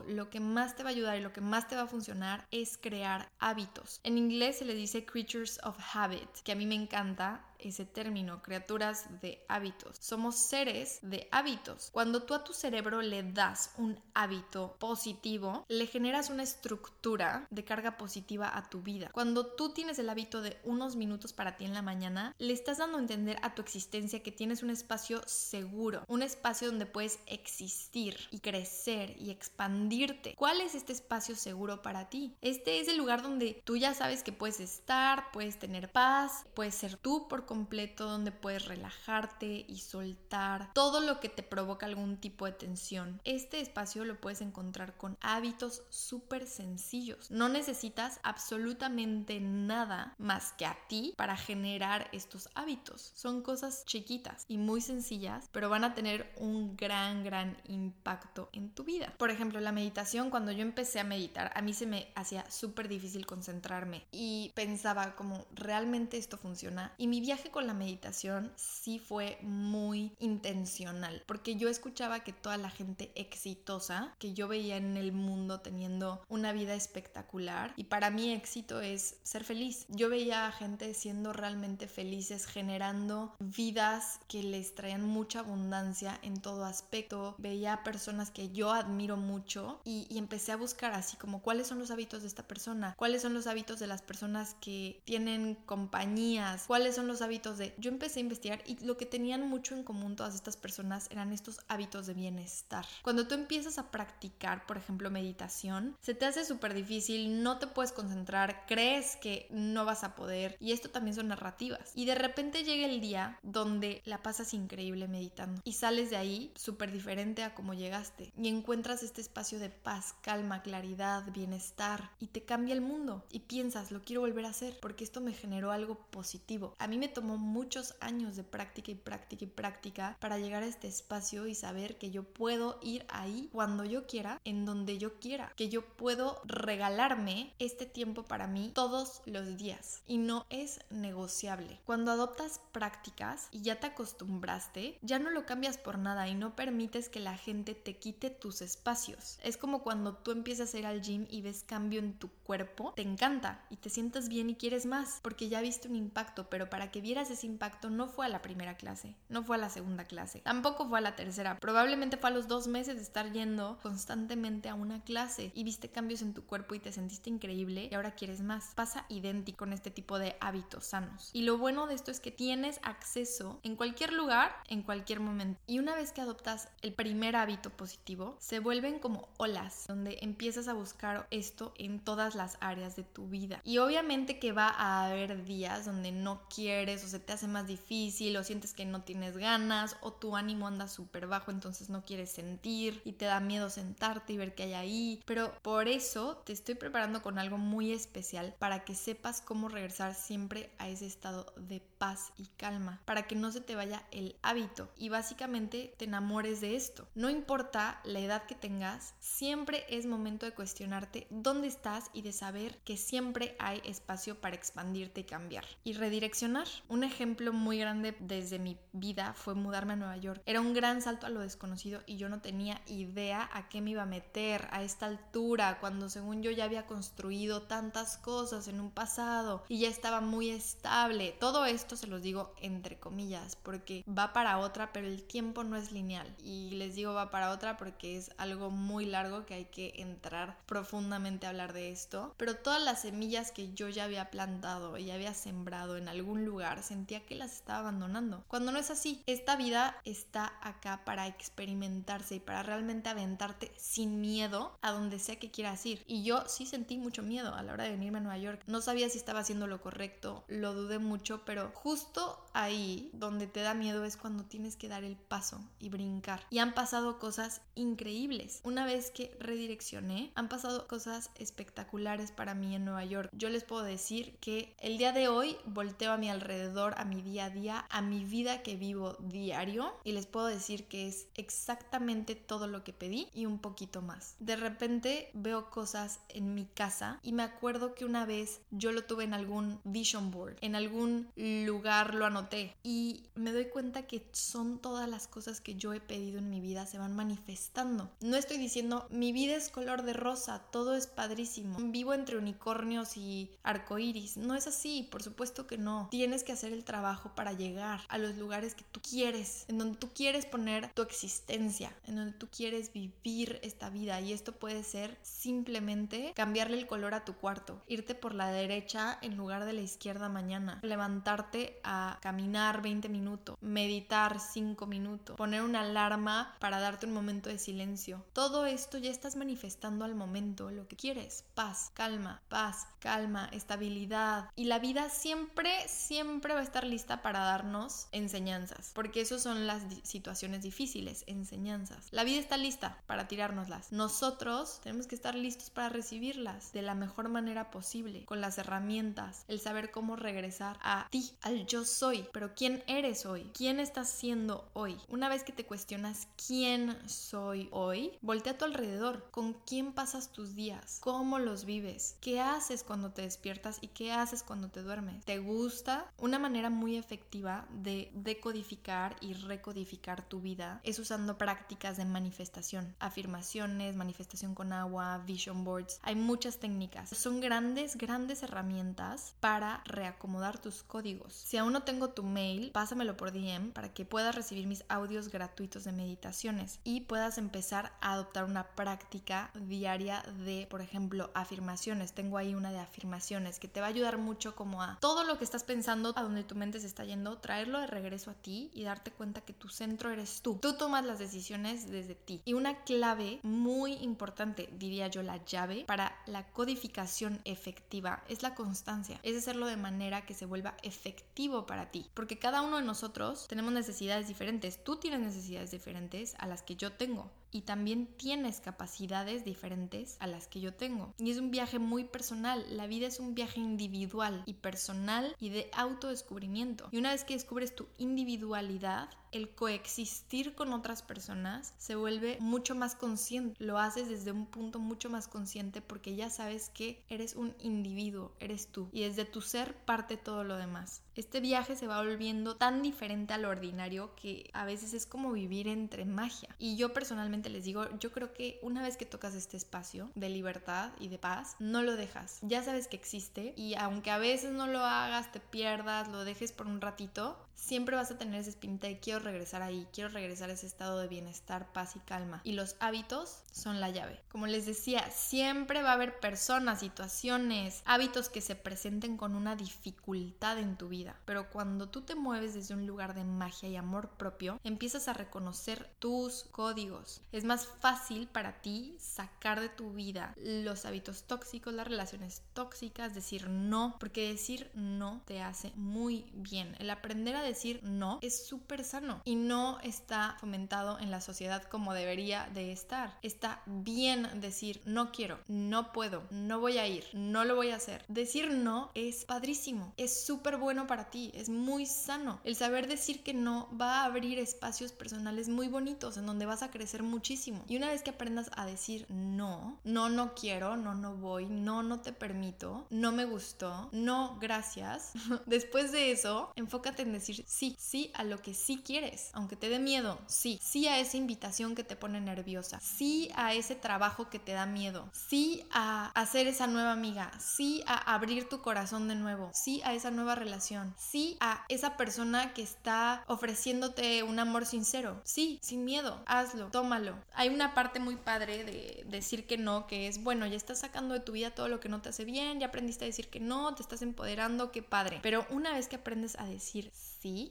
lo 0.07 0.29
que 0.29 0.41
más 0.41 0.77
te 0.77 0.83
va 0.83 0.91
a 0.91 0.93
ayudar 0.93 1.17
y 1.17 1.23
lo 1.23 1.33
que 1.33 1.41
más 1.41 1.69
te 1.69 1.77
va 1.77 1.83
a 1.83 1.87
funcionar 1.87 2.47
es 2.51 2.77
crear 2.77 3.31
hábitos. 3.39 4.01
En 4.05 4.19
inglés 4.19 4.59
se 4.59 4.65
le 4.65 4.75
dice 4.75 5.05
creatures 5.05 5.59
of 5.65 5.79
habit, 5.95 6.29
que 6.45 6.53
a 6.53 6.57
mí 6.57 6.67
me 6.67 6.75
encanta 6.75 7.45
ese 7.69 7.85
término, 7.85 8.43
criaturas 8.43 9.21
de 9.21 9.45
hábitos. 9.49 9.97
Somos 10.01 10.37
seres 10.37 10.99
de 11.03 11.29
hábitos. 11.31 11.91
Cuando 11.93 12.23
tú 12.23 12.35
a 12.35 12.45
tu 12.45 12.53
cerebro 12.53 13.03
le 13.03 13.23
das 13.23 13.73
un 13.79 14.01
hábito 14.15 14.77
positivo, 14.79 15.65
le 15.69 15.87
generas 15.87 16.31
una 16.31 16.43
estructura 16.43 17.47
de 17.51 17.65
carga 17.65 17.97
positiva 17.97 18.57
a 18.57 18.69
tu 18.69 18.83
vida. 18.83 19.11
Cuando 19.13 19.47
tú 19.47 19.73
tienes 19.73 19.99
el 19.99 20.09
hábito 20.09 20.43
de 20.43 20.59
unos 20.65 20.97
minutos 20.97 21.33
para 21.33 21.57
ti 21.57 21.65
en 21.65 21.75
la 21.75 21.83
mañana, 21.83 22.35
le 22.39 22.53
estás 22.53 22.79
dando 22.79 22.99
a 22.99 23.01
entender 23.01 23.39
a 23.43 23.55
tu 23.55 23.63
existencia 23.63 24.23
que 24.23 24.33
tienes 24.33 24.63
un 24.63 24.71
espacio 24.71 25.23
seguro, 25.27 26.05
un 26.09 26.23
espacio 26.23 26.69
donde 26.69 26.87
puedes 26.87 27.19
existir 27.27 28.17
y 28.31 28.41
crecer 28.41 29.17
y 29.19 29.31
expandirte. 29.31 30.35
¿Cuál 30.37 30.61
es 30.61 30.75
este 30.75 30.93
espacio 30.93 31.37
seguro 31.37 31.83
para 31.83 32.09
ti? 32.09 32.37
Este 32.41 32.81
es 32.81 32.89
el 32.89 32.97
lugar 32.97 33.23
donde 33.23 33.61
tú 33.65 33.77
ya 33.77 33.95
sabes 33.95 34.23
que 34.23 34.33
puedes 34.33 34.61
estar, 34.61 35.31
puedes 35.33 35.59
tener 35.59 35.91
paz, 35.91 36.45
puedes 36.55 36.75
ser 36.75 36.97
tú 36.97 37.29
por 37.29 37.47
completo 37.53 38.09
donde 38.09 38.33
puedes 38.33 38.65
relajarte 38.65 39.67
y 39.69 39.81
soltar 39.81 40.73
todo 40.73 41.01
lo 41.01 41.21
que 41.21 41.29
te 41.29 41.43
provoca 41.43 41.85
algún 41.85 42.17
tipo 42.17 42.47
de 42.47 42.53
tensión. 42.53 43.21
Este 43.25 43.61
espacio 43.61 44.07
lo 44.07 44.19
puedes 44.19 44.41
encontrar 44.41 44.97
con 44.97 45.19
hábitos 45.21 45.83
súper 45.91 46.47
sencillos. 46.47 47.31
No 47.31 47.51
necesitas 47.51 48.21
absolutamente 48.23 49.39
nada 49.39 50.15
más 50.17 50.55
que 50.55 50.65
a 50.65 50.79
ti 50.89 51.13
para 51.19 51.37
generar 51.37 52.09
estos 52.13 52.49
hábitos. 52.55 53.13
Son 53.15 53.43
cosas 53.43 53.85
chiquitas 53.85 54.47
y 54.49 54.57
muy 54.57 54.81
sencillas, 54.81 55.51
pero 55.53 55.69
van 55.69 55.85
a 55.85 55.93
tener 55.93 56.33
un 56.39 56.75
gran, 56.75 57.23
gran 57.23 57.59
impacto 57.65 58.49
en 58.55 58.71
tu 58.71 58.85
vida. 58.85 59.13
Por 59.19 59.31
ejemplo, 59.31 59.61
la 59.61 59.73
meditación, 59.73 60.31
cuando 60.31 60.53
yo 60.53 60.63
empecé 60.63 61.01
a 61.01 61.05
meditar, 61.05 61.53
a 61.55 61.61
mí 61.61 61.75
se 61.75 61.85
me 61.85 62.09
hacía 62.15 62.51
súper 62.51 62.89
difícil 62.89 63.27
concentrarme 63.27 64.07
y 64.11 64.53
pensaba 64.55 65.15
como, 65.17 65.45
¿realmente 65.53 66.17
esto 66.17 66.39
funciona? 66.39 66.95
Y 66.97 67.09
mi 67.09 67.21
viaje 67.21 67.42
con 67.51 67.67
la 67.67 67.75
meditación 67.75 68.53
sí 68.57 68.99
fue 68.99 69.39
muy 69.43 70.15
intencional, 70.19 71.23
porque 71.27 71.57
yo 71.57 71.69
escuchaba 71.69 72.21
que 72.21 72.33
toda 72.33 72.57
la 72.57 72.71
gente 72.71 73.13
exitosa 73.15 74.15
que 74.19 74.35
yo 74.35 74.49
veía 74.49 74.77
en 74.77 74.97
el 74.97 75.13
mundo 75.13 75.61
teniendo 75.61 76.25
una 76.29 76.53
vida 76.53 76.75
espectacular 76.75 77.73
y 77.77 77.85
para 77.85 78.11
mí 78.11 78.33
éxito 78.33 78.81
es 78.81 79.17
ser 79.23 79.45
feliz. 79.45 79.87
Yo 79.89 80.09
veía 80.09 80.47
a 80.47 80.53
gente 80.53 80.95
siendo 80.95 81.33
realmente 81.33 81.89
felices, 81.89 82.47
generando 82.47 83.35
vidas 83.39 84.21
que 84.29 84.43
les 84.43 84.75
traían 84.75 85.03
mucha 85.03 85.41
abundancia 85.41 86.19
en 86.23 86.41
todo 86.41 86.65
aspecto. 86.65 87.35
Veía 87.39 87.83
personas 87.83 88.31
que 88.31 88.51
yo 88.51 88.71
admiro 88.71 89.17
mucho 89.17 89.81
y, 89.85 90.07
y 90.09 90.19
empecé 90.19 90.53
a 90.53 90.57
buscar 90.57 90.93
así 90.93 91.17
como 91.17 91.43
cuáles 91.43 91.67
son 91.67 91.79
los 91.79 91.91
hábitos 91.91 92.23
de 92.23 92.29
esta 92.29 92.47
persona, 92.47 92.95
cuáles 92.97 93.23
son 93.23 93.35
los 93.35 93.47
hábitos 93.47 93.79
de 93.79 93.87
las 93.87 94.03
personas 94.03 94.55
que 94.61 95.01
tienen 95.05 95.55
compañías, 95.67 96.65
cuáles 96.67 96.95
son 96.95 97.07
los 97.07 97.23
hábitos 97.23 97.32
de... 97.33 97.75
Yo 97.79 97.91
empecé 97.91 98.21
a 98.21 98.23
investigar 98.23 98.63
y 98.67 98.77
lo 98.85 98.99
que 98.99 99.07
tenían 99.07 99.49
mucho 99.49 99.75
en 99.75 99.85
común 99.85 100.17
todas 100.17 100.35
estas 100.35 100.57
personas 100.57 101.09
eran 101.11 101.33
estos 101.33 101.61
hábitos 101.69 102.07
de 102.07 102.13
bienestar. 102.15 102.85
Cuando 103.03 103.27
tú 103.27 103.35
empiezas 103.35 103.79
a 103.79 103.91
practicar, 103.91 104.67
por 104.67 104.77
ejemplo, 104.77 105.11
meditación, 105.11 105.97
se 106.03 106.15
te 106.15 106.27
hace 106.27 106.45
súper 106.45 106.75
difícil, 106.75 107.43
no 107.43 107.59
te 107.59 107.67
puedes 107.67 107.93
concentrar, 107.93 108.65
crees 108.67 109.17
que 109.17 109.47
no 109.51 109.87
vas 109.87 110.05
a 110.05 110.15
poder 110.15 110.57
y 110.61 110.73
esto 110.73 110.91
también 110.91 111.17
son 111.17 111.29
narrativas. 111.29 111.93
Y 111.95 112.05
de 112.05 112.15
repente 112.15 112.65
llega 112.65 112.87
el 112.87 113.01
día 113.01 113.39
donde 113.43 114.03
la 114.05 114.23
pasas 114.23 114.53
increíble 114.53 115.09
meditando 115.09 115.63
y 115.65 115.73
sales 115.73 116.11
de 116.11 116.17
ahí 116.17 116.53
súper 116.55 116.93
diferente 116.93 117.43
a 117.43 117.55
como 117.55 117.73
llegaste 117.73 118.33
y 118.37 118.49
encuentras 118.49 119.03
este 119.03 119.23
espacio 119.23 119.59
de 119.59 119.71
paz, 119.71 120.15
calma, 120.21 120.63
claridad, 120.63 121.33
bienestar 121.33 122.11
y 122.19 122.27
te 122.27 122.45
cambia 122.45 122.75
el 122.75 122.83
mundo 122.83 123.25
y 123.31 123.41
piensas, 123.41 123.91
lo 123.91 124.03
quiero 124.03 124.21
volver 124.21 124.45
a 124.45 124.51
hacer 124.51 124.79
porque 124.81 125.05
esto 125.05 125.21
me 125.21 125.33
generó 125.33 125.71
algo 125.71 125.95
positivo. 126.11 126.75
A 126.79 126.89
mí 126.89 126.99
me 126.99 127.09
tomó 127.13 127.37
muchos 127.37 127.95
años 128.01 128.37
de 128.37 128.45
práctica 128.45 128.91
y 128.91 128.95
práctica 128.95 129.45
y 129.45 129.49
práctica 129.49 130.17
para 130.21 130.39
llegar 130.39 130.63
a 130.63 130.67
este 130.67 130.89
espacio 130.89 131.47
y 131.47 131.55
saber 131.55 131.99
que 131.99 132.11
yo 132.11 132.25
puedo 132.25 132.79
ir 132.83 133.05
ahí 133.09 133.49
cuando 133.53 133.85
yo 133.85 134.07
quiera, 134.07 134.41
en 134.45 134.65
donde 134.65 134.99
yo 134.99 135.19
quiera, 135.21 135.53
que 135.57 135.69
yo 135.69 135.83
puedo 135.83 136.41
regalarme 136.45 137.55
este 137.59 137.87
tiempo 137.87 138.25
para 138.25 138.47
mí 138.47 138.73
todos 138.75 139.23
los 139.27 139.57
días 139.57 140.03
y 140.07 140.19
no 140.19 140.47
es 140.51 140.81
negociable. 140.91 141.81
Cuando 141.85 142.11
adoptas 142.11 142.61
prácticas 142.73 143.49
y 143.51 143.63
ya 143.63 143.79
te 143.81 143.89
acostumbraste, 143.89 144.99
ya 145.03 145.19
no 145.19 145.31
lo 145.31 145.47
cambias 145.47 145.79
por 145.79 145.99
nada 145.99 146.29
y 146.29 146.35
no 146.35 146.57
permites 146.57 147.09
que 147.09 147.21
la 147.21 147.37
gente 147.37 147.75
te 147.75 147.97
quite 147.97 148.31
tus 148.31 148.63
espacios. 148.63 149.39
Es 149.43 149.57
como 149.57 149.83
cuando 149.83 150.15
tú 150.15 150.31
empiezas 150.31 150.75
a 150.75 150.79
ir 150.79 150.87
al 150.87 151.03
gym 151.03 151.27
y 151.29 151.43
ves 151.43 151.65
cambio 151.67 152.01
en 152.01 152.15
tu 152.15 152.29
cuerpo, 152.29 152.93
te 152.97 153.03
encanta 153.03 153.65
y 153.71 153.77
te 153.77 153.91
sientas 153.91 154.29
bien 154.29 154.51
y 154.51 154.55
quieres 154.55 154.87
más 154.87 155.21
porque 155.23 155.49
ya 155.49 155.61
viste 155.61 155.89
un 155.89 155.97
impacto, 155.97 156.49
pero 156.49 156.71
para 156.71 156.91
que 156.91 157.01
vieras 157.03 157.31
ese 157.31 157.47
impacto 157.47 157.91
no 157.91 158.09
fue 158.09 158.27
a 158.27 158.29
la 158.29 158.43
primera 158.43 158.77
clase, 158.77 159.17
no 159.29 159.43
fue 159.43 159.57
a 159.57 159.61
la 159.61 159.71
segunda 159.71 160.05
clase, 160.05 160.41
tampoco 160.41 160.89
fue 160.89 160.99
a 160.99 161.03
la 161.03 161.17
tercera, 161.17 161.59
probablemente 161.59 162.17
fue 162.17 162.31
a 162.31 162.33
los 162.33 162.49
dos 162.49 162.69
meses 162.69 162.97
de 162.97 163.03
estar 163.03 163.33
yendo 163.33 163.79
constantemente 163.83 164.69
a 164.69 164.75
una 164.75 165.03
clase 165.03 165.53
y 165.55 165.65
viste 165.65 165.91
cambios 165.91 166.23
en 166.23 166.35
tu 166.35 166.45
cuerpo 166.45 166.75
y 166.75 166.79
te 166.79 166.93
sentiste 166.93 167.31
increíble 167.31 167.89
y 167.91 167.95
ahora 167.95 168.15
quieres 168.15 168.41
más. 168.41 168.73
Pasa 168.75 169.05
idéntico 169.09 169.53
con 169.57 169.73
este 169.73 169.91
tipo 169.91 170.19
de 170.19 170.37
hábitos 170.41 170.87
sanos. 170.87 171.31
Y 171.33 171.43
lo 171.43 171.59
bueno 171.59 171.87
de 171.87 171.95
esto 171.95 172.11
es 172.11 172.21
que 172.21 172.31
tienes 172.31 172.81
acceso 172.83 173.61
en 173.63 173.77
cualquier 173.77 174.13
lugar, 174.13 174.55
en 174.69 174.83
cualquier 174.83 175.21
momento. 175.21 175.61
Y 175.67 175.79
una 175.79 175.95
vez 175.95 176.13
que 176.13 176.21
adoptas 176.21 176.69
el 176.83 176.93
primer 176.93 177.37
hábito 177.37 177.71
positivo, 177.71 178.37
se 178.39 178.59
vuelven 178.59 178.99
como 178.99 179.29
olas, 179.39 179.87
donde 179.89 180.19
empiezas 180.21 180.69
a 180.69 180.75
buscar 180.75 181.27
esto 181.31 181.75
en 181.79 182.01
todas 182.01 182.35
las 182.35 182.59
áreas 182.61 182.97
de 182.97 183.05
tu 183.05 183.29
vida. 183.29 183.61
Y 183.65 183.79
obviamente 183.79 184.39
que 184.39 184.53
va 184.53 184.69
a 184.69 185.07
haber 185.07 185.45
días 185.45 185.87
donde 185.87 186.13
no 186.13 186.43
quieres 186.49 186.92
o 187.05 187.09
se 187.09 187.19
te 187.19 187.33
hace 187.33 187.47
más 187.47 187.67
difícil 187.67 188.37
o 188.37 188.45
sientes 188.45 188.75
que 188.75 188.85
no 188.85 189.03
tienes 189.03 189.37
ganas 189.37 189.97
o 190.01 190.13
tu 190.13 190.37
ánimo 190.37 190.67
anda 190.67 190.89
súper 190.89 191.27
bajo, 191.27 191.51
entonces 191.51 191.91
no 191.91 192.05
quieres 192.05 192.31
sentir 192.31 193.01
y 193.05 193.13
te 193.13 193.25
da 193.25 193.41
miedo 193.41 193.71
sentarte 193.71 194.33
y 194.33 194.37
ver 194.37 194.55
qué 194.55 194.65
hay 194.65 194.75
ahí. 194.75 195.23
Pero 195.27 195.55
por 195.63 195.89
eso 195.89 196.43
te 196.45 196.53
estoy 196.53 196.75
preparando 196.75 197.23
con 197.23 197.39
algo 197.39 197.59
muy 197.59 197.93
especial 197.93 198.55
para 198.59 198.85
que 198.85 198.95
sepas 198.95 199.41
cómo 199.41 199.69
regresar 199.69 200.15
siempre 200.15 200.71
a 200.79 200.89
ese 200.89 201.07
estado 201.07 201.53
de 201.57 201.81
paz 201.81 202.33
y 202.37 202.47
calma, 202.57 203.01
para 203.05 203.27
que 203.27 203.37
no 203.37 203.53
se 203.53 203.61
te 203.61 203.77
vaya 203.77 204.03
el 204.11 204.37
hábito 204.43 204.91
y 204.97 205.09
básicamente 205.09 205.95
te 205.97 206.05
enamores 206.05 206.61
de 206.61 206.77
esto. 206.77 207.09
No 207.15 207.31
importa 207.31 208.01
la 208.05 208.21
edad 208.21 208.47
que 208.47 208.55
tengas, 208.55 209.15
siempre 209.21 209.85
es 209.89 210.07
momento 210.07 210.47
de 210.47 210.53
cuestionarte 210.53 211.27
dónde 211.31 211.69
estás 211.69 212.11
y 212.13 212.23
de 212.23 212.33
saber 212.33 212.79
que 212.85 212.97
siempre 212.97 213.57
hay 213.59 213.81
espacio 213.85 214.41
para 214.41 214.57
expandirte 214.57 215.21
y 215.21 215.25
cambiar 215.25 215.65
y 215.85 215.93
redireccionar. 215.95 216.67
Un 216.89 217.05
ejemplo 217.05 217.53
muy 217.53 217.79
grande 217.79 218.15
desde 218.21 218.59
mi 218.59 218.77
vida 218.93 219.33
fue 219.35 219.55
mudarme 219.55 219.95
a 219.95 219.97
Nueva 219.97 220.17
York. 220.17 220.43
Era 220.47 220.61
un 220.61 220.75
gran 220.75 221.01
salto 221.01 221.27
a 221.27 221.31
lo 221.31 221.41
desconocido 221.41 222.03
y 222.07 222.17
yo 222.17 222.29
no 222.29 222.41
tenía 222.41 222.83
idea 222.87 223.49
a 223.53 223.69
qué 223.69 223.81
me 223.81 223.91
iba 223.91 224.03
a 224.03 224.07
meter 224.07 224.69
a 224.71 224.83
esta 224.83 225.07
altura 225.07 225.79
cuando 225.81 226.11
según 226.11 226.43
yo 226.43 226.51
ya 226.51 226.65
había 226.65 226.87
construido 226.87 227.63
tantas 227.63 228.19
cosas 228.19 228.69
en 228.69 228.81
un 228.81 228.91
pasado 228.91 229.65
y 229.69 229.81
ya 229.81 229.89
estaba 229.89 230.21
muy 230.21 230.51
estable. 230.51 231.35
Todo 231.41 231.65
esto 231.65 231.97
se 231.97 232.07
los 232.07 232.23
digo 232.23 232.55
entre 232.61 232.99
comillas 232.99 233.57
porque 233.57 234.05
va 234.07 234.33
para 234.33 234.59
otra 234.59 234.93
pero 234.93 235.07
el 235.07 235.23
tiempo 235.23 235.65
no 235.65 235.77
es 235.77 235.93
lineal 235.93 236.35
y 236.43 236.71
les 236.73 236.95
digo 236.95 237.15
va 237.15 237.31
para 237.31 237.51
otra 237.51 237.77
porque 237.77 238.17
es 238.17 238.31
algo 238.37 238.71
muy 238.71 239.07
largo 239.07 239.47
que 239.47 239.55
hay 239.55 239.65
que 239.67 239.95
entrar 239.97 240.59
profundamente 240.67 241.47
a 241.47 241.51
hablar 241.51 241.73
de 241.73 241.91
esto. 241.91 242.35
Pero 242.37 242.57
todas 242.57 242.83
las 242.83 243.03
semillas 243.03 243.53
que 243.53 243.73
yo 243.73 243.89
ya 243.89 244.05
había 244.05 244.31
plantado 244.31 244.99
y 244.99 245.11
había 245.11 245.35
sembrado 245.35 245.97
en 245.97 246.09
algún 246.09 246.45
lugar 246.45 246.72
sentía 246.81 247.27
que 247.27 247.35
las 247.35 247.53
estaba 247.53 247.81
abandonando. 247.81 248.45
Cuando 248.49 248.73
no 248.73 248.79
es 248.79 248.91
así, 248.91 249.23
esta 249.27 249.57
vida 249.57 250.01
está 250.05 250.55
acá 250.63 251.03
para 251.05 251.27
experimentarse 251.27 252.37
y 252.37 252.41
para 252.41 252.63
realmente 252.63 253.11
aventarte 253.11 253.73
sin 253.77 254.21
miedo 254.21 254.79
a 254.81 254.93
donde 254.93 255.19
sea 255.19 255.37
que 255.37 255.51
quieras 255.51 255.85
ir. 255.85 256.05
Y 256.07 256.23
yo 256.23 256.45
sí 256.47 256.65
sentí 256.65 256.97
mucho 256.97 257.23
miedo 257.23 257.55
a 257.55 257.63
la 257.63 257.75
hora 257.75 257.85
de 257.85 257.91
venirme 257.91 258.19
a 258.19 258.23
Nueva 258.23 258.39
York. 258.39 258.63
No 258.67 258.81
sabía 258.81 259.11
si 259.11 259.19
estaba 259.19 259.41
haciendo 259.41 259.67
lo 259.67 259.83
correcto, 259.83 260.45
lo 260.49 260.73
dudé 260.73 260.99
mucho, 260.99 261.45
pero 261.45 261.73
justo 261.75 262.47
ahí 262.55 263.11
donde 263.13 263.47
te 263.47 263.61
da 263.61 263.75
miedo 263.75 264.05
es 264.05 264.17
cuando 264.17 264.45
tienes 264.45 264.77
que 264.77 264.89
dar 264.89 265.05
el 265.05 265.17
paso 265.17 265.61
y 265.79 265.89
brincar. 265.89 266.47
Y 266.51 266.59
han 266.59 266.75
pasado 266.75 267.19
cosas 267.19 267.61
increíbles. 267.75 268.61
Una 268.65 268.87
vez 268.87 269.11
que 269.11 269.37
redireccioné, 269.41 270.31
han 270.35 270.49
pasado 270.49 270.87
cosas 270.87 271.31
espectaculares 271.35 272.31
para 272.31 272.55
mí 272.55 272.75
en 272.75 272.85
Nueva 272.85 273.05
York. 273.05 273.31
Yo 273.33 273.49
les 273.49 273.65
puedo 273.65 273.83
decir 273.83 274.37
que 274.41 274.75
el 274.79 274.99
día 274.99 275.13
de 275.13 275.29
hoy 275.29 275.57
volteo 275.65 276.13
a 276.13 276.19
mi 276.19 276.29
alrededor, 276.29 276.62
a 276.97 277.05
mi 277.05 277.21
día 277.23 277.47
a 277.47 277.51
día, 277.51 277.87
a 277.91 278.03
mi 278.03 278.25
vida 278.25 278.63
que 278.63 278.77
vivo 278.77 279.17
diario 279.21 279.93
y 280.05 280.13
les 280.13 280.27
puedo 280.27 280.47
decir 280.47 280.87
que 280.87 281.09
es 281.09 281.27
exactamente 281.35 282.35
todo 282.35 282.67
lo 282.67 282.85
que 282.85 282.93
pedí 282.93 283.29
y 283.35 283.47
un 283.47 283.59
poquito 283.59 284.01
más. 284.01 284.37
De 284.39 284.57
repente 284.57 285.31
veo 285.35 285.71
cosas 285.71 286.21
en 286.29 286.55
mi 286.55 286.67
casa 286.67 287.19
y 287.23 287.33
me 287.33 287.43
acuerdo 287.43 287.95
que 287.95 288.05
una 288.05 288.27
vez 288.27 288.61
yo 288.71 288.93
lo 288.93 289.05
tuve 289.05 289.25
en 289.25 289.35
algún 289.35 289.81
vision 289.85 290.31
board, 290.31 290.57
en 290.61 290.77
algún 290.77 291.29
lugar 291.37 292.15
lo 292.15 292.27
anoté 292.27 292.77
y 292.83 293.25
me 293.35 293.53
doy 293.53 293.67
cuenta 293.67 294.07
que 294.07 294.29
son 294.33 294.79
todas 294.79 295.09
las 295.09 295.27
cosas 295.27 295.61
que 295.61 295.75
yo 295.75 295.93
he 295.93 296.01
pedido 296.01 296.39
en 296.39 296.51
mi 296.51 296.61
vida 296.61 296.87
se 296.87 296.99
van 296.99 297.15
manifestando. 297.17 298.11
No 298.21 298.37
estoy 298.37 298.59
diciendo 298.59 299.07
mi 299.11 299.33
vida 299.33 299.57
es 299.57 299.69
color 299.69 300.03
de 300.03 300.13
rosa, 300.13 300.61
todo 300.71 300.95
es 300.95 301.07
padrísimo, 301.07 301.77
vivo 301.79 302.15
entre 302.15 302.37
unicornios 302.37 303.17
y 303.17 303.51
arcoíris. 303.63 304.37
No 304.37 304.55
es 304.55 304.67
así, 304.67 305.09
por 305.11 305.23
supuesto 305.23 305.67
que 305.67 305.79
no. 305.79 306.09
Tienes 306.11 306.45
que 306.45 306.52
hacer 306.53 306.73
el 306.73 306.85
trabajo 306.85 307.33
para 307.35 307.53
llegar 307.53 308.01
a 308.09 308.19
los 308.19 308.37
lugares 308.37 308.75
que 308.75 308.85
tú 308.91 309.01
quieres, 309.01 309.65
en 309.69 309.79
donde 309.79 309.99
tú 309.99 310.09
quieres 310.15 310.47
poner 310.47 310.93
tu 310.95 311.03
existencia, 311.03 311.93
en 312.07 312.17
donde 312.17 312.33
tú 312.33 312.49
quieres 312.49 312.93
vivir 312.93 313.59
esta 313.63 313.91
vida 313.91 314.21
y 314.21 314.33
esto 314.33 314.53
puede 314.53 314.83
ser 314.83 315.19
simplemente 315.23 316.33
cambiarle 316.35 316.79
el 316.79 316.87
color 316.87 317.15
a 317.15 317.25
tu 317.25 317.35
cuarto, 317.35 317.81
irte 317.87 318.15
por 318.15 318.35
la 318.35 318.51
derecha 318.51 319.19
en 319.23 319.37
lugar 319.37 319.65
de 319.65 319.73
la 319.73 319.81
izquierda 319.81 320.29
mañana, 320.29 320.79
levantarte 320.83 321.81
a 321.85 322.19
caminar 322.21 322.83
20 322.83 323.09
minutos, 323.09 323.57
meditar 323.61 324.41
5 324.41 324.87
minutos, 324.87 325.37
poner 325.37 325.63
una 325.63 325.81
alarma 325.81 326.57
para 326.61 326.81
darte 326.81 327.07
un 327.07 327.15
momento 327.15 327.49
de 327.49 327.59
silencio. 327.59 328.25
Todo 328.33 328.67
esto 328.67 328.99
ya 328.99 329.11
estás 329.11 329.37
manifestando 329.37 330.05
al 330.05 330.15
momento 330.15 330.71
lo 330.71 330.87
que 330.89 330.97
quieres, 330.97 331.45
paz, 331.55 331.91
calma, 331.95 332.41
paz, 332.49 332.87
calma, 332.99 333.49
estabilidad 333.53 334.51
y 334.57 334.65
la 334.65 334.79
vida 334.79 335.09
siempre, 335.09 335.71
siempre 335.89 336.42
va 336.51 336.61
a 336.61 336.65
estar 336.65 336.85
lista 336.85 337.23
para 337.23 337.41
darnos 337.41 338.09
enseñanzas, 338.13 338.91
porque 338.95 339.21
eso 339.21 339.39
son 339.39 339.67
las 339.67 339.83
situaciones 340.03 340.63
difíciles, 340.63 341.25
enseñanzas. 341.27 342.09
La 342.11 342.25
vida 342.25 342.41
está 342.41 342.57
lista 342.57 342.99
para 343.07 343.29
tirárnoslas. 343.29 343.93
Nosotros 343.93 344.81
tenemos 344.83 345.07
que 345.07 345.15
estar 345.15 345.35
listos 345.35 345.71
para 345.71 345.89
recibirlas 345.89 346.73
de 346.73 346.83
la 346.83 346.95
mejor 346.95 347.29
manera 347.29 347.71
posible, 347.71 348.25
con 348.25 348.41
las 348.41 348.59
herramientas, 348.59 349.45
el 349.49 349.61
saber 349.61 349.91
cómo 349.91 350.17
regresar 350.17 350.79
a 350.83 351.07
ti, 351.11 351.33
al 351.43 351.67
yo 351.67 351.85
soy, 351.85 352.27
pero 352.33 352.55
quién 352.55 352.83
eres 352.87 353.27
hoy, 353.27 353.51
quién 353.55 353.81
estás 353.81 354.09
siendo 354.09 354.69
hoy. 354.73 354.99
Una 355.09 355.29
vez 355.29 355.45
que 355.45 355.53
te 355.53 355.67
cuestionas 355.67 356.29
quién 356.47 356.97
soy 357.09 357.69
hoy, 357.71 358.19
voltea 358.23 358.55
a 358.55 358.59
tu 358.59 358.65
alrededor, 358.65 359.29
con 359.31 359.55
quién 359.55 359.93
pasas 359.93 360.33
tus 360.33 360.55
días, 360.55 360.99
cómo 361.01 361.39
los 361.39 361.65
vives, 361.65 362.17
qué 362.21 362.41
haces 362.41 362.83
cuando 362.83 363.11
te 363.11 363.23
despiertas 363.23 363.79
y 363.81 363.89
qué 363.89 364.13
haces 364.13 364.43
cuando 364.43 364.69
te 364.69 364.83
duermes. 364.83 365.25
¿Te 365.25 365.39
gusta? 365.39 366.11
Manera 366.39 366.71
muy 366.71 366.97
efectiva 366.97 367.67
de 367.71 368.11
decodificar 368.15 369.17
y 369.21 369.35
recodificar 369.35 370.23
tu 370.23 370.41
vida 370.41 370.81
es 370.85 370.99
usando 370.99 371.39
prácticas 371.39 371.97
de 371.97 372.05
manifestación, 372.05 372.95
afirmaciones, 372.99 373.97
manifestación 373.97 374.55
con 374.55 374.73
agua, 374.73 375.19
vision 375.19 375.65
boards. 375.65 376.01
Hay 376.03 376.15
muchas 376.15 376.59
técnicas. 376.59 377.11
Son 377.11 377.41
grandes, 377.41 377.97
grandes 377.97 378.43
herramientas 378.43 379.35
para 379.41 379.83
reacomodar 379.85 380.59
tus 380.59 380.83
códigos. 380.83 381.33
Si 381.33 381.57
aún 381.57 381.73
no 381.73 381.83
tengo 381.83 382.11
tu 382.11 382.23
mail, 382.23 382.71
pásamelo 382.73 383.17
por 383.17 383.33
DM 383.33 383.73
para 383.73 383.93
que 383.93 384.05
puedas 384.05 384.35
recibir 384.35 384.67
mis 384.67 384.85
audios 384.89 385.29
gratuitos 385.29 385.85
de 385.85 385.93
meditaciones 385.93 386.81
y 386.85 387.03
puedas 387.03 387.39
empezar 387.39 387.93
a 388.01 388.13
adoptar 388.13 388.45
una 388.45 388.67
práctica 388.69 389.51
diaria 389.55 390.23
de, 390.45 390.67
por 390.71 390.81
ejemplo, 390.81 391.31
afirmaciones. 391.35 392.13
Tengo 392.13 392.39
ahí 392.39 392.55
una 392.55 392.73
de 392.73 392.79
afirmaciones 392.79 393.59
que 393.59 393.69
te 393.69 393.81
va 393.81 393.87
a 393.87 393.91
ayudar 393.91 394.19
mucho 394.19 394.55
como 394.55 394.83
a 394.83 394.99
todo 395.01 395.25
lo 395.25 395.39
que 395.39 395.45
estás 395.45 395.65
pensando, 395.65 396.12
a 396.17 396.23
donde 396.23 396.45
tu 396.45 396.55
mente 396.55 396.81
se 396.81 396.87
está 396.87 397.05
yendo, 397.05 397.39
traerlo 397.39 397.81
de 397.81 397.87
regreso 397.87 398.31
a 398.31 398.35
ti 398.35 398.71
y 398.75 398.83
darte 398.83 399.11
cuenta 399.11 399.41
que 399.41 399.53
tu 399.53 399.69
centro 399.69 400.11
eres 400.11 400.43
tú. 400.43 400.59
Tú 400.61 400.77
tomas 400.77 401.05
las 401.05 401.19
decisiones 401.19 401.91
desde 401.91 402.15
ti. 402.15 402.43
Y 402.45 402.55
una 402.55 402.83
clave 402.85 403.41
muy 403.43 403.95
importante, 403.95 404.69
diría 404.79 405.09
yo, 405.09 405.23
la 405.23 405.45
llave 405.45 405.85
para 405.87 406.17
la 406.27 406.47
codificación 406.49 407.41
efectiva 407.45 408.23
es 408.29 408.43
la 408.43 408.55
constancia. 408.55 409.21
Es 409.23 409.37
hacerlo 409.37 409.67
de 409.67 409.77
manera 409.77 410.27
que 410.27 410.35
se 410.35 410.47
vuelva 410.47 410.77
efectivo 410.83 411.67
para 411.67 411.91
ti. 411.91 412.11
Porque 412.15 412.39
cada 412.39 412.63
uno 412.63 412.79
de 412.79 412.85
nosotros 412.85 413.47
tenemos 413.49 413.73
necesidades 413.73 414.29
diferentes. 414.29 414.83
Tú 414.83 414.97
tienes 414.97 415.21
necesidades 415.21 415.71
diferentes 415.71 416.35
a 416.39 416.47
las 416.47 416.63
que 416.63 416.77
yo 416.77 416.93
tengo. 416.93 417.31
y 417.53 417.61
también 417.63 418.07
tienes 418.17 418.61
capacidades 418.61 419.45
diferentes 419.45 420.17
a 420.19 420.27
las 420.27 420.49
que 420.49 420.61
yo 420.61 420.75
tengo. 420.75 421.15
Y 421.19 421.31
es 421.31 421.37
un 421.37 421.51
viaje 421.51 421.79
muy 421.79 422.05
personal, 422.05 422.65
la 422.71 422.87
vida 422.87 423.07
es 423.07 423.21
un 423.21 423.35
viaje 423.35 423.61
individual 423.61 424.43
y 424.47 424.55
personal 424.55 425.37
y 425.39 425.51
de 425.51 425.71
autodescubrimiento. 426.03 426.89
Y 426.91 426.99
una 426.99 427.13
vez 427.13 427.25
que 427.25 427.35
descubres 427.35 427.75
tu 427.75 427.87
individualidad, 427.99 429.09
el 429.31 429.49
coexistir 429.55 430.55
con 430.55 430.73
otras 430.73 431.03
personas 431.03 431.75
se 431.79 431.95
vuelve 431.95 432.37
mucho 432.41 432.75
más 432.75 432.95
consciente. 432.95 433.65
Lo 433.65 433.79
haces 433.79 434.09
desde 434.09 434.33
un 434.33 434.47
punto 434.47 434.79
mucho 434.79 435.09
más 435.09 435.27
consciente 435.27 435.81
porque 435.81 436.15
ya 436.15 436.29
sabes 436.29 436.69
que 436.69 437.03
eres 437.09 437.35
un 437.35 437.55
individuo, 437.59 438.33
eres 438.41 438.67
tú. 438.67 438.89
Y 438.93 439.03
desde 439.03 439.25
tu 439.25 439.41
ser 439.41 439.75
parte 439.75 440.17
todo 440.17 440.45
lo 440.45 440.57
demás. 440.57 441.03
Este 441.15 441.41
viaje 441.41 441.77
se 441.77 441.87
va 441.87 442.03
volviendo 442.03 442.57
tan 442.57 442.83
diferente 442.83 443.35
a 443.35 443.39
lo 443.39 443.51
ordinario 443.51 444.15
que 444.17 444.51
a 444.55 444.65
veces 444.65 444.95
es 444.95 445.07
como 445.07 445.33
vivir 445.33 445.69
entre 445.69 446.05
magia. 446.05 446.55
Y 446.59 446.77
yo 446.77 446.93
personalmente 446.93 447.51
les 447.51 447.65
digo, 447.65 447.87
yo 447.99 448.13
creo 448.13 448.33
que 448.33 448.59
una 448.63 448.83
vez 448.83 448.97
que 448.97 449.05
tocas 449.05 449.35
este 449.35 449.57
espacio 449.57 450.11
de 450.15 450.29
libertad 450.31 450.91
y 450.99 451.09
de 451.09 451.19
paz, 451.19 451.57
no 451.59 451.83
lo 451.83 451.97
dejas. 451.97 452.39
Ya 452.43 452.63
sabes 452.63 452.89
que 452.89 452.97
existe 452.97 453.55
y 453.57 453.75
aunque 453.75 454.11
a 454.11 454.19
veces 454.19 454.53
no 454.53 454.67
lo 454.67 454.81
hagas, 454.81 455.33
te 455.33 455.41
pierdas, 455.41 455.92
lo 456.01 456.25
dejes 456.25 456.53
por 456.53 456.67
un 456.67 456.81
ratito, 456.81 457.39
siempre 457.55 457.97
vas 457.97 458.11
a 458.11 458.19
tener 458.19 458.41
esa 458.41 458.51
espinita 458.51 458.87
de 458.89 458.99
quiero 458.99 459.21
regresar 459.21 459.63
ahí, 459.63 459.87
quiero 459.93 460.11
regresar 460.11 460.51
a 460.51 460.55
ese 460.55 460.67
estado 460.67 460.99
de 460.99 461.09
bienestar, 461.09 461.73
paz 461.73 461.95
y 461.97 462.01
calma. 462.01 462.41
Y 462.45 462.53
los 462.53 462.77
hábitos 462.81 463.43
son 463.53 463.81
la 463.81 463.91
llave. 463.91 464.21
Como 464.31 464.47
les 464.47 464.67
decía, 464.67 465.09
siempre 465.11 465.83
va 465.83 465.91
a 465.91 465.95
haber 465.95 466.19
personas, 466.19 466.81
situaciones, 466.81 467.83
hábitos 467.85 468.29
que 468.29 468.41
se 468.41 468.57
presenten 468.57 469.17
con 469.17 469.37
una 469.37 469.55
dificultad 469.55 470.59
en 470.59 470.77
tu 470.77 470.89
vida. 470.89 471.17
Pero 471.25 471.51
cuando 471.51 471.89
tú 471.89 472.03
te 472.03 472.15
mueves 472.15 472.55
desde 472.55 472.75
un 472.75 472.87
lugar 472.87 473.15
de 473.15 473.25
magia 473.25 473.69
y 473.69 473.77
amor 473.77 474.09
propio, 474.11 474.61
empiezas 474.65 475.09
a 475.09 475.13
reconocer 475.13 475.91
tus 475.99 476.45
códigos. 476.45 477.21
Es 477.31 477.45
más 477.45 477.67
fácil 477.67 478.27
para 478.27 478.61
ti 478.61 478.97
sacar 478.99 479.61
de 479.61 479.69
tu 479.69 479.93
vida 479.93 480.35
los 480.37 480.85
hábitos 480.85 481.25
tóxicos, 481.25 481.75
las 481.75 481.87
relaciones 481.87 482.43
tóxicas, 482.55 483.15
decir 483.15 483.49
no, 483.49 483.97
porque 484.01 484.29
decir 484.29 484.71
no 484.75 485.23
te 485.27 485.43
hace 485.43 485.73
muy 485.83 486.25
bien. 486.33 486.75
El 486.79 486.91
aprender 486.91 487.37
a 487.37 487.43
decir 487.43 487.81
no 487.83 488.19
es 488.23 488.47
súper 488.47 488.85
sano 488.85 489.21
y 489.25 489.35
no 489.35 489.81
está 489.81 490.37
fomentado 490.41 490.99
en 491.01 491.11
la 491.11 491.21
sociedad 491.21 491.63
como 491.65 491.93
debería 491.93 492.49
de 492.55 492.73
estar. 492.73 493.19
Está 493.23 493.63
bien 493.67 494.29
decir 494.41 494.81
no 494.87 495.13
quiero, 495.13 495.39
no 495.49 495.93
puedo, 495.93 496.23
no 496.31 496.61
voy 496.61 496.79
a 496.79 496.87
ir, 496.87 497.05
no 497.13 497.45
lo 497.45 497.57
voy 497.57 497.71
a 497.71 497.77
hacer. 497.77 498.05
Decir 498.09 498.51
no 498.51 498.91
es 498.95 499.25
padrísimo, 499.25 499.93
es 499.97 500.25
súper 500.25 500.57
bueno 500.57 500.87
para 500.87 501.11
ti, 501.11 501.33
es 501.35 501.49
muy 501.49 501.87
sano. 501.87 502.41
El 502.45 502.57
saber 502.57 502.87
decir 502.87 503.23
que 503.23 503.35
no 503.35 503.69
va 503.79 504.01
a 504.01 504.05
abrir 504.05 504.39
espacios 504.39 504.93
personales 504.93 505.49
muy 505.49 505.69
bonitos 505.69 506.17
en 506.17 506.27
donde 506.27 506.47
vas 506.47 506.63
a 506.63 506.71
crecer 506.71 507.03
muchísimo. 507.03 507.65
Y 507.67 507.77
una 507.77 507.89
vez 507.89 508.03
que 508.03 508.11
aprendas 508.11 508.51
a 508.57 508.67
decir 508.67 509.07
no, 509.09 509.79
no, 509.85 510.09
no 510.09 510.35
quiero, 510.35 510.77
no, 510.77 510.95
no 510.95 511.17
voy, 511.17 511.47
no, 511.47 511.83
no 511.83 512.01
te 512.01 512.13
permito, 512.13 512.87
no 512.91 513.11
me 513.11 513.25
gustó, 513.25 513.89
no, 513.93 514.39
gracias. 514.41 515.13
Después 515.47 515.72
de 515.81 516.13
eso, 516.13 516.53
enfócate 516.55 517.03
en 517.03 517.13
decir 517.13 517.45
sí, 517.47 517.75
sí 517.79 518.11
a 518.15 518.25
lo 518.25 518.43
que 518.43 518.53
sí 518.53 518.83
quieres, 518.85 519.31
aunque 519.33 519.57
te 519.57 519.71
dé 519.71 519.79
miedo, 519.79 520.21
sí, 520.27 520.61
sí 520.63 520.87
a 520.87 520.99
esa 520.99 521.17
invitación 521.17 521.75
que 521.75 521.83
te 521.83 521.97
pone 521.97 522.21
nerviosa, 522.21 522.79
sí 522.81 523.31
a 523.35 523.55
ese 523.55 523.75
trabajo 523.75 524.29
que 524.29 524.39
te 524.39 524.53
da 524.53 524.67
miedo, 524.67 525.09
sí 525.13 525.65
a 525.73 526.11
hacer 526.15 526.47
esa 526.47 526.67
nueva 526.67 526.93
amiga, 526.93 527.33
sí 527.41 527.83
a 527.87 528.15
abrir 528.15 528.49
tu 528.49 528.61
corazón 528.61 529.09
de 529.09 529.15
nuevo, 529.15 529.51
sí 529.55 529.81
a 529.85 529.95
esa 529.95 530.11
nueva 530.11 530.35
relación, 530.35 530.95
sí 530.99 531.39
a 531.41 531.65
esa 531.71 531.97
persona 531.97 532.53
que 532.53 532.63
está 532.63 533.25
ofreciéndote 533.27 534.23
un 534.23 534.39
amor 534.39 534.67
sincero, 534.67 535.23
sí, 535.25 535.59
sin 535.63 535.85
miedo, 535.85 536.23
hazlo, 536.27 536.69
tómalo. 536.69 537.17
Hay 537.33 537.49
una 537.49 537.73
parte 537.73 537.99
muy 537.99 538.17
padre 538.17 538.65
de 538.65 539.05
decir 539.09 539.47
que 539.47 539.57
no, 539.57 539.87
que 539.87 540.09
es, 540.09 540.23
bueno, 540.23 540.47
ya 540.47 540.57
estás 540.57 540.81
sacando 540.81 541.15
de 541.15 541.21
tu 541.21 541.33
vida 541.33 541.55
todo 541.55 541.69
lo 541.69 541.81
que 541.81 541.89
no 541.89 542.03
te 542.03 542.11
hace 542.11 542.25
bien, 542.25 542.61
ya 542.61 542.67
aprendiste 542.67 543.05
a 543.05 543.07
decir 543.07 543.29
que 543.29 543.41
no, 543.41 543.75
te 543.75 543.83
estás 543.83 544.03
empoderando, 544.03 544.73
qué 544.73 544.83
padre. 544.83 545.21
Pero 545.23 545.47
una 545.51 545.62
vez 545.71 545.87
que 545.87 545.97
aprendes 545.97 546.37
a 546.39 546.45
decir 546.47 546.91